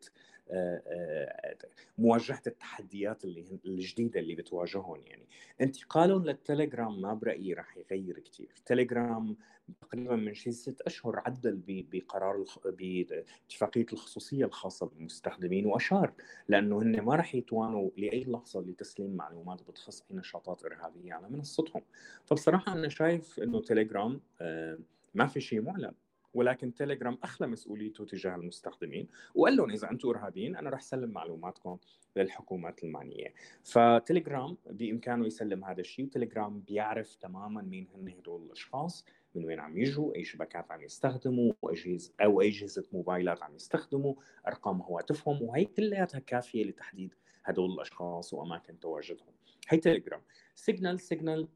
مواجهه 1.97 2.41
التحديات 2.47 3.23
اللي 3.25 3.59
الجديدة 3.65 4.19
اللي 4.19 4.35
بتواجههم 4.35 5.01
يعني. 5.05 5.25
انتقالهم 5.61 6.25
للتليجرام 6.25 7.01
ما 7.01 7.13
برأيي 7.13 7.53
راح 7.53 7.77
يغير 7.77 8.19
كثير 8.19 8.49
تليجرام 8.65 9.37
تقريبا 9.81 10.15
من 10.15 10.33
شي 10.33 10.51
ست 10.51 10.81
أشهر 10.81 11.19
عدل 11.25 11.61
بقرار 11.67 12.45
باتفاقية 12.65 13.85
الخصوصية 13.93 14.45
الخاصة 14.45 14.85
بالمستخدمين 14.85 15.65
وأشار 15.65 16.13
لأنه 16.47 16.81
هن 16.81 17.01
ما 17.01 17.15
راح 17.15 17.35
يتوانوا 17.35 17.89
لأي 17.97 18.23
لحظة 18.23 18.61
لتسليم 18.61 19.15
معلومات 19.15 19.63
بتخص 19.63 20.03
أي 20.11 20.17
نشاطات 20.17 20.65
إرهابية 20.65 21.13
على 21.13 21.29
منصتهم. 21.29 21.81
فبصراحة 22.25 22.73
أنا 22.73 22.89
شايف 22.89 23.39
إنه 23.39 23.61
تليجرام 23.61 24.21
آه، 24.41 24.79
ما 25.13 25.27
في 25.27 25.41
شيء 25.41 25.61
معلن. 25.61 25.93
ولكن 26.35 26.73
تيليجرام 26.73 27.17
أخلى 27.23 27.47
مسؤوليته 27.47 28.05
تجاه 28.05 28.35
المستخدمين 28.35 29.07
وقال 29.35 29.55
لهم 29.55 29.71
إذا 29.71 29.91
أنتم 29.91 30.09
إرهابيين 30.09 30.55
أنا 30.55 30.69
رح 30.69 30.81
سلم 30.81 31.09
معلوماتكم 31.09 31.77
للحكومات 32.15 32.83
المعنية. 32.83 33.33
فتليجرام 33.63 34.57
بإمكانه 34.65 35.25
يسلم 35.25 35.65
هذا 35.65 35.81
الشيء 35.81 36.05
وتليجرام 36.05 36.59
بيعرف 36.59 37.15
تماما 37.15 37.61
مين 37.61 37.87
هن 37.95 38.09
هدول 38.09 38.45
الأشخاص 38.45 39.05
من 39.35 39.45
وين 39.45 39.59
عم 39.59 39.77
يجوا 39.77 40.15
أي 40.15 40.23
شبكات 40.23 40.71
عم 40.71 40.81
يستخدموا 40.81 41.53
أجهزة 41.63 42.13
أو 42.21 42.41
أجهزة 42.41 42.83
موبايلات 42.93 43.43
عم 43.43 43.55
يستخدموا 43.55 44.13
أرقام 44.47 44.81
هواتفهم 44.81 45.41
وهي 45.41 45.65
كلياتها 45.65 46.19
كافية 46.19 46.63
لتحديد 46.63 47.13
هدول 47.45 47.71
الأشخاص 47.73 48.33
وأماكن 48.33 48.79
تواجدهم. 48.79 49.33
هي 49.69 49.77
تليجرام 49.77 50.21
سيجنال 50.55 50.99
سيجنال 50.99 51.47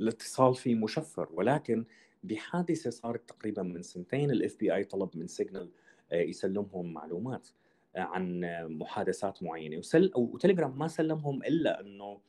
الاتصال 0.00 0.54
فيه 0.54 0.74
مشفر 0.74 1.28
ولكن 1.32 1.84
بحادثة 2.22 2.90
صارت 2.90 3.28
تقريبا 3.28 3.62
من 3.62 3.82
سنتين 3.82 4.30
ال 4.30 4.56
FBI 4.56 4.84
طلب 4.84 5.10
من 5.14 5.26
سيجنال 5.26 5.70
آه، 6.12 6.20
يسلمهم 6.20 6.92
معلومات 6.92 7.48
آه، 7.96 8.00
عن 8.00 8.40
محادثات 8.68 9.42
معينة. 9.42 9.78
وسل 9.78 10.12
وتليجرام 10.16 10.78
ما 10.78 10.88
سلمهم 10.88 11.42
إلا 11.42 11.80
إنه 11.80 12.20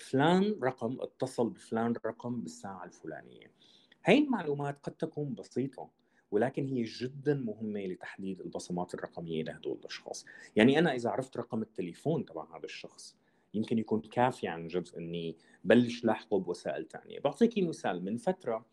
فلان 0.00 0.58
رقم 0.62 1.00
اتصل 1.00 1.50
بفلان 1.50 1.94
رقم 2.06 2.40
بالساعة 2.40 2.84
الفلانية. 2.84 3.50
هاي 4.04 4.18
المعلومات 4.18 4.78
قد 4.82 4.92
تكون 4.92 5.34
بسيطة 5.34 5.90
ولكن 6.30 6.66
هي 6.66 6.82
جدا 6.82 7.34
مهمة 7.34 7.86
لتحديد 7.86 8.40
البصمات 8.40 8.94
الرقمية 8.94 9.42
لهدول 9.42 9.78
الأشخاص. 9.78 10.26
يعني 10.56 10.78
أنا 10.78 10.94
إذا 10.94 11.10
عرفت 11.10 11.36
رقم 11.36 11.62
التليفون 11.62 12.24
تبع 12.24 12.56
هذا 12.56 12.64
الشخص 12.64 13.16
يمكن 13.54 13.78
يكون 13.78 14.00
كافي 14.00 14.48
عن 14.48 14.68
جد 14.68 14.88
إني 14.98 15.36
بلش 15.64 16.04
لاحقه 16.04 16.38
بوسائل 16.38 16.88
ثانية 16.88 17.20
بعطيكي 17.20 17.62
مثال 17.62 18.04
من 18.04 18.16
فترة 18.16 18.66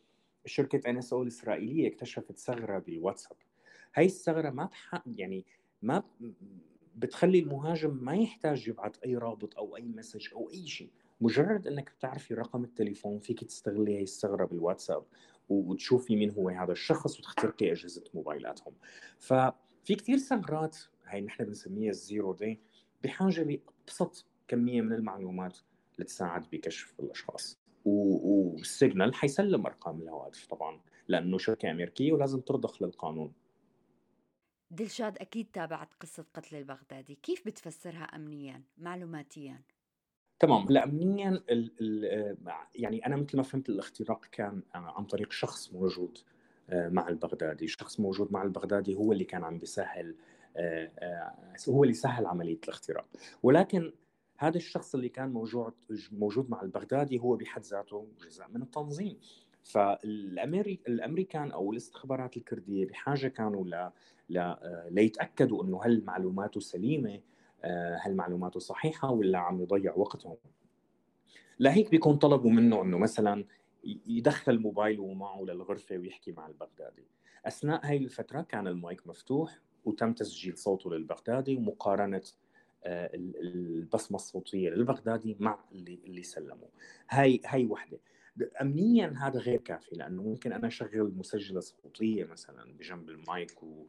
شركة 0.45 0.89
NSO 0.89 1.21
الإسرائيلية 1.23 1.87
اكتشفت 1.87 2.37
ثغرة 2.37 2.79
بالواتساب. 2.79 3.37
هاي 3.95 4.05
الثغرة 4.05 4.49
ما 4.49 4.65
بحق 4.65 5.03
يعني 5.15 5.45
ما 5.81 6.03
بتخلي 6.95 7.39
المهاجم 7.39 7.97
ما 8.03 8.15
يحتاج 8.15 8.67
يبعث 8.67 8.95
أي 9.05 9.17
رابط 9.17 9.57
أو 9.57 9.75
أي 9.75 9.83
message 9.83 10.33
أو 10.33 10.49
أي 10.49 10.67
شيء. 10.67 10.89
مجرد 11.21 11.67
إنك 11.67 11.93
بتعرفي 11.97 12.33
رقم 12.33 12.63
التليفون 12.63 13.19
فيك 13.19 13.43
تستغلي 13.43 13.97
هي 13.97 14.01
الثغرة 14.01 14.45
بالواتساب 14.45 15.03
وتشوفي 15.49 16.15
مين 16.15 16.31
هو 16.31 16.49
هذا 16.49 16.71
الشخص 16.71 17.19
وتخترقي 17.19 17.71
أجهزة 17.71 18.03
موبايلاتهم. 18.13 18.73
ففي 19.19 19.95
كثير 19.95 20.17
ثغرات 20.17 20.77
هي 21.07 21.21
نحن 21.21 21.43
بنسميها 21.43 21.89
ال 21.89 21.98
zero 21.98 22.33
day 22.33 22.59
بحاجة 23.03 23.43
لابسط 23.43 24.25
كمية 24.47 24.81
من 24.81 24.93
المعلومات 24.93 25.57
لتساعد 25.99 26.45
بكشف 26.51 26.93
الأشخاص. 26.99 27.62
والسيجنال 27.85 29.15
حيسلم 29.15 29.65
أرقام 29.65 30.01
الهواتف 30.01 30.45
طبعا 30.45 30.81
لأنه 31.07 31.37
شركة 31.37 31.71
أمريكية 31.71 32.11
ولازم 32.11 32.41
ترضخ 32.41 32.81
للقانون. 32.81 33.33
دلشاد 34.71 35.17
أكيد 35.17 35.47
تابعت 35.53 35.93
قصة 35.93 36.25
قتل 36.33 36.55
البغدادي. 36.55 37.15
كيف 37.15 37.45
بتفسرها 37.45 38.03
أمنيا 38.03 38.63
معلوماتيا؟ 38.77 39.61
تمام. 40.39 40.65
هلا 40.67 40.83
امنيا 40.83 41.43
ال 41.49 42.37
يعني 42.75 43.05
أنا 43.05 43.15
مثل 43.15 43.37
ما 43.37 43.43
فهمت 43.43 43.69
الاختراق 43.69 44.25
كان 44.25 44.61
عن 44.73 45.05
طريق 45.05 45.31
شخص 45.31 45.73
موجود 45.73 46.17
آه، 46.69 46.89
مع 46.89 47.07
البغدادي، 47.07 47.67
شخص 47.67 47.99
موجود 47.99 48.33
مع 48.33 48.43
البغدادي 48.43 48.95
هو 48.95 49.11
اللي 49.11 49.23
كان 49.23 49.43
عم 49.43 49.57
بيسهل 49.59 50.15
آه، 50.57 50.91
آه، 50.99 51.55
هو 51.69 51.83
اللي 51.83 51.93
سهل 51.93 52.25
عملية 52.25 52.59
الاختراق، 52.63 53.05
ولكن 53.43 53.93
هذا 54.43 54.57
الشخص 54.57 54.95
اللي 54.95 55.09
كان 55.09 55.29
موجود 55.29 55.73
موجود 56.11 56.49
مع 56.49 56.61
البغدادي 56.61 57.19
هو 57.19 57.35
بحد 57.35 57.61
ذاته 57.61 58.07
جزء 58.25 58.43
من 58.53 58.61
التنظيم. 58.61 59.19
فالامريكان 59.63 61.51
أو 61.51 61.71
الاستخبارات 61.71 62.37
الكردية 62.37 62.85
بحاجة 62.85 63.27
كانوا 63.27 63.65
ل... 63.65 63.91
ل... 64.29 64.55
ليتأكدوا 64.89 65.63
إنه 65.63 65.83
هل 65.83 66.03
معلوماته 66.05 66.59
سليمة 66.59 67.19
هل 68.01 68.15
معلوماته 68.15 68.59
صحيحة 68.59 69.11
ولا 69.11 69.37
عم 69.37 69.61
يضيع 69.61 69.93
وقتهم. 69.95 70.35
لهيك 71.59 71.91
بيكون 71.91 72.15
طلبوا 72.15 72.51
منه 72.51 72.81
إنه 72.81 72.97
مثلا 72.97 73.45
يدخل 74.07 74.59
موبايله 74.59 75.13
معه 75.13 75.41
للغرفة 75.41 75.97
ويحكي 75.97 76.31
مع 76.31 76.47
البغدادي. 76.47 77.07
أثناء 77.45 77.85
هاي 77.85 77.97
الفترة 77.97 78.41
كان 78.41 78.67
المايك 78.67 79.07
مفتوح 79.07 79.59
وتم 79.85 80.13
تسجيل 80.13 80.57
صوته 80.57 80.91
للبغدادي 80.91 81.55
ومقارنة 81.55 82.17
آه، 82.17 82.52
البصمة 82.85 84.15
الصوتية 84.15 84.69
للبغدادي 84.69 85.37
مع 85.39 85.59
اللي 85.71 85.99
اللي 86.05 86.23
سلموا 86.23 86.67
هاي 87.09 87.41
هاي 87.45 87.65
وحدة. 87.65 87.99
امنيا 88.61 89.13
هذا 89.17 89.39
غير 89.39 89.59
كافي 89.59 89.95
لأنه 89.95 90.23
ممكن 90.23 90.53
أنا 90.53 90.67
أشغل 90.67 91.13
مسجلة 91.17 91.59
صوتية 91.59 92.25
مثلا 92.25 92.73
بجنب 92.73 93.09
المايك 93.09 93.63
و... 93.63 93.85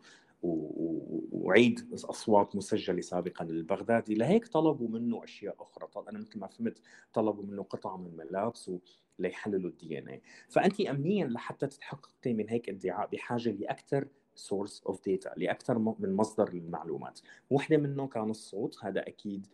وعيد 1.33 1.95
أصوات 1.95 2.57
مسجلة 2.57 3.01
سابقا 3.01 3.45
للبغدادي. 3.45 4.15
لهيك 4.15 4.47
طلبوا 4.47 4.89
منه 4.89 5.25
أشياء 5.25 5.57
أخرى. 5.63 5.87
طب 5.87 6.09
أنا 6.09 6.19
مثل 6.19 6.39
ما 6.39 6.47
فهمت 6.47 6.79
طلبوا 7.13 7.45
منه 7.45 7.63
قطع 7.63 7.97
من 7.97 8.17
ملابسه 8.17 8.81
ليحللوا 9.19 9.71
ال 9.71 9.99
DNA 9.99 10.09
فأنت 10.09 10.81
امنيا 10.81 11.27
لحتى 11.27 11.67
تتحققي 11.67 12.35
من 12.35 12.49
هيك 12.49 12.69
ادعاء 12.69 13.09
بحاجة 13.13 13.51
لأكثر 13.51 14.09
source 14.35 14.83
of 14.87 15.09
data 15.09 15.33
لأكثر 15.37 15.79
من 15.79 16.17
مصدر 16.17 16.55
للمعلومات. 16.55 17.21
وحده 17.51 17.77
منه 17.77 18.07
كان 18.07 18.31
الصوت 18.31 18.85
هذا 18.85 19.01
أكيد 19.09 19.47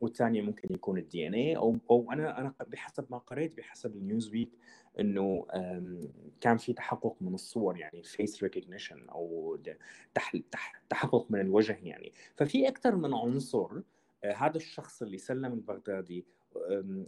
والثانية 0.00 0.42
ممكن 0.42 0.74
يكون 0.74 0.98
ال 0.98 1.26
DNA 1.26 1.56
أو 1.56 1.76
أو 1.90 2.12
أنا 2.12 2.40
أنا 2.40 2.54
بحسب 2.66 3.06
ما 3.10 3.18
قريت 3.18 3.56
بحسب 3.56 3.96
ال 3.96 4.30
Newsweek 4.30 4.50
إنه 5.00 5.46
كان 6.40 6.56
في 6.56 6.72
تحقق 6.72 7.16
من 7.20 7.34
الصور 7.34 7.78
يعني 7.78 8.02
face 8.02 8.42
recognition 8.42 9.08
أو 9.08 9.58
تحقق 10.88 11.26
من 11.30 11.40
الوجه 11.40 11.78
يعني. 11.82 12.12
ففي 12.36 12.68
أكثر 12.68 12.96
من 12.96 13.14
عنصر 13.14 13.80
آه، 14.24 14.32
هذا 14.32 14.56
الشخص 14.56 15.02
اللي 15.02 15.18
سلم 15.18 15.52
البغدادي 15.52 16.26
آه، 16.56 17.04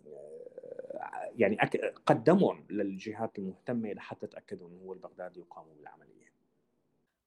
يعني 1.36 1.56
قدمهم 2.06 2.64
للجهات 2.70 3.38
المهتمة 3.38 3.92
لحتى 3.92 4.26
تاكدوا 4.26 4.68
إنه 4.68 4.80
هو 4.80 4.92
البغدادي 4.92 5.40
وقاموا 5.40 5.74
بالعملية. 5.74 6.17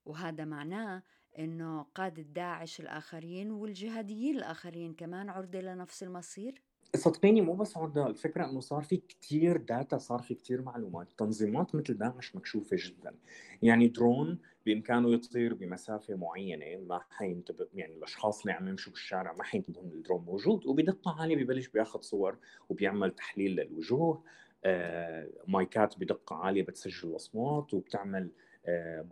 وهذا 0.05 0.45
معناه 0.45 1.03
إنه 1.39 1.83
قادة 1.95 2.23
داعش 2.23 2.79
الآخرين 2.79 3.51
والجهاديين 3.51 4.37
الآخرين 4.37 4.93
كمان 4.93 5.29
عرضة 5.29 5.59
لنفس 5.61 6.03
المصير؟ 6.03 6.63
صدقيني 6.95 7.41
مو 7.41 7.53
بس 7.55 7.77
عرضة 7.77 8.07
الفكرة 8.07 8.45
إنه 8.49 8.59
صار 8.59 8.81
في 8.83 8.97
كتير 8.97 9.57
data 9.57 9.97
صار 9.97 10.19
في 10.21 10.33
كتير 10.35 10.61
معلومات 10.61 11.11
تنظيمات 11.17 11.75
مثل 11.75 11.97
داعش 11.97 12.35
مكشوفة 12.35 12.77
جدا 12.79 13.15
يعني 13.61 13.87
درون 13.87 14.39
بإمكانه 14.65 15.13
يطير 15.13 15.53
بمسافة 15.53 16.15
معينة 16.15 16.65
ما 16.87 17.01
حينتبه 17.09 17.67
يعني 17.73 17.93
الأشخاص 17.95 18.41
اللي 18.41 18.51
عم 18.53 18.67
يمشوا 18.67 18.91
بالشارع 18.91 19.33
ما 19.33 19.43
حينتبهوا 19.43 19.83
إن 19.83 19.91
الدرون 19.91 20.25
موجود 20.25 20.65
وبدقة 20.65 21.21
عالية 21.21 21.35
ببلش 21.43 21.67
بياخذ 21.67 22.01
صور 22.01 22.37
وبيعمل 22.69 23.11
تحليل 23.11 23.55
للوجوه 23.55 24.23
آه 24.65 25.29
مايكات 25.47 25.97
بدقة 25.99 26.35
عالية 26.35 26.63
بتسجل 26.63 27.09
الأصوات 27.09 27.73
وبتعمل 27.73 28.31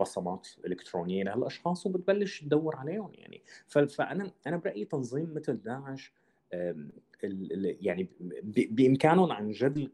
بصمات 0.00 0.48
إلكترونية 0.66 1.24
لهالأشخاص 1.24 1.86
وبتبلش 1.86 2.40
تدور 2.40 2.76
عليهم 2.76 3.12
يعني. 3.14 3.42
فأنا 3.66 4.32
أنا 4.46 4.56
برأيي 4.56 4.84
تنظيم 4.84 5.34
مثل 5.34 5.62
داعش 5.62 6.12
يعني 7.22 8.08
بإمكانهم 8.70 9.32
عن 9.32 9.50
جد 9.50 9.90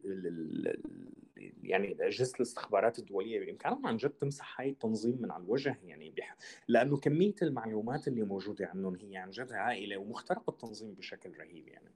يعني 1.63 1.97
اجهزه 2.01 2.35
الاستخبارات 2.37 2.99
الدولية 2.99 3.41
بإمكانهم 3.41 3.87
عن 3.87 3.97
جد 3.97 4.11
تمسح 4.11 4.61
هاي 4.61 4.71
التنظيم 4.71 5.23
من 5.23 5.31
على 5.31 5.43
الوجه 5.43 5.79
يعني 5.85 6.11
بح... 6.11 6.37
لأنه 6.69 6.97
كمية 6.97 7.35
المعلومات 7.43 8.09
اللي 8.09 8.23
موجودة 8.23 8.67
عنهم 8.67 8.97
هي 8.97 9.17
عن 9.17 9.31
جد 9.31 9.53
هائلة 9.53 9.97
ومخترق 9.97 10.51
التنظيم 10.51 10.95
بشكل 10.95 11.39
رهيب 11.39 11.69
يعني. 11.69 11.91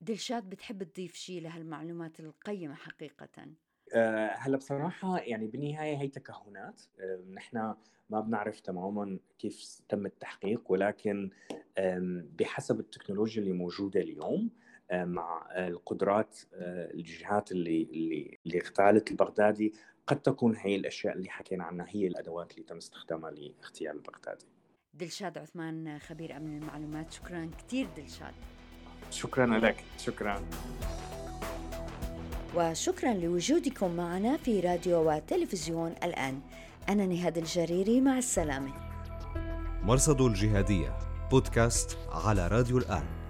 دلشاد 0.00 0.50
بتحب 0.50 0.82
تضيف 0.82 1.14
شيء 1.14 1.42
لهالمعلومات 1.42 2.20
القيمة 2.20 2.74
حقيقة؟ 2.74 3.28
آه، 3.38 3.65
هلا 4.36 4.56
بصراحة 4.56 5.18
يعني 5.18 5.46
بالنهاية 5.46 5.96
هي 5.96 6.08
تكهنات 6.08 6.82
آه، 7.00 7.20
نحن 7.32 7.74
ما 8.10 8.20
بنعرف 8.20 8.60
تماما 8.60 9.18
كيف 9.38 9.80
تم 9.88 10.06
التحقيق 10.06 10.62
ولكن 10.68 11.30
بحسب 12.38 12.80
التكنولوجيا 12.80 13.42
اللي 13.42 13.52
موجودة 13.52 14.00
اليوم 14.00 14.50
آه، 14.90 15.04
مع 15.04 15.48
القدرات 15.56 16.38
الجهات 16.54 17.52
اللي 17.52 17.82
اللي 17.82 18.38
اللي 18.46 18.58
اغتالت 18.58 19.10
البغدادي 19.10 19.72
قد 20.06 20.22
تكون 20.22 20.56
هي 20.56 20.76
الأشياء 20.76 21.16
اللي 21.16 21.28
حكينا 21.30 21.64
عنها 21.64 21.86
هي 21.88 22.06
الأدوات 22.06 22.52
اللي 22.52 22.62
تم 22.62 22.76
استخدامها 22.76 23.30
لاغتيال 23.30 23.96
البغدادي. 23.96 24.46
دلشاد 24.94 25.38
عثمان 25.38 25.98
خبير 25.98 26.36
أمن 26.36 26.58
المعلومات 26.62 27.12
شكرا 27.12 27.50
كثير 27.58 27.88
دلشاد. 27.96 28.34
شكرا 29.10 29.46
لك 29.46 29.84
شكرا. 29.98 30.42
وشكرا 32.54 33.14
لوجودكم 33.14 33.96
معنا 33.96 34.36
في 34.36 34.60
راديو 34.60 35.12
وتلفزيون 35.12 35.92
الآن. 36.02 36.40
أنا 36.88 37.06
نهاد 37.06 37.38
الجريري 37.38 38.00
مع 38.00 38.18
السلامة. 38.18 38.72
مرصد 39.82 40.20
الجهادية 40.20 40.98
بودكاست 41.30 41.98
على 42.12 42.48
راديو 42.48 42.78
الآن. 42.78 43.25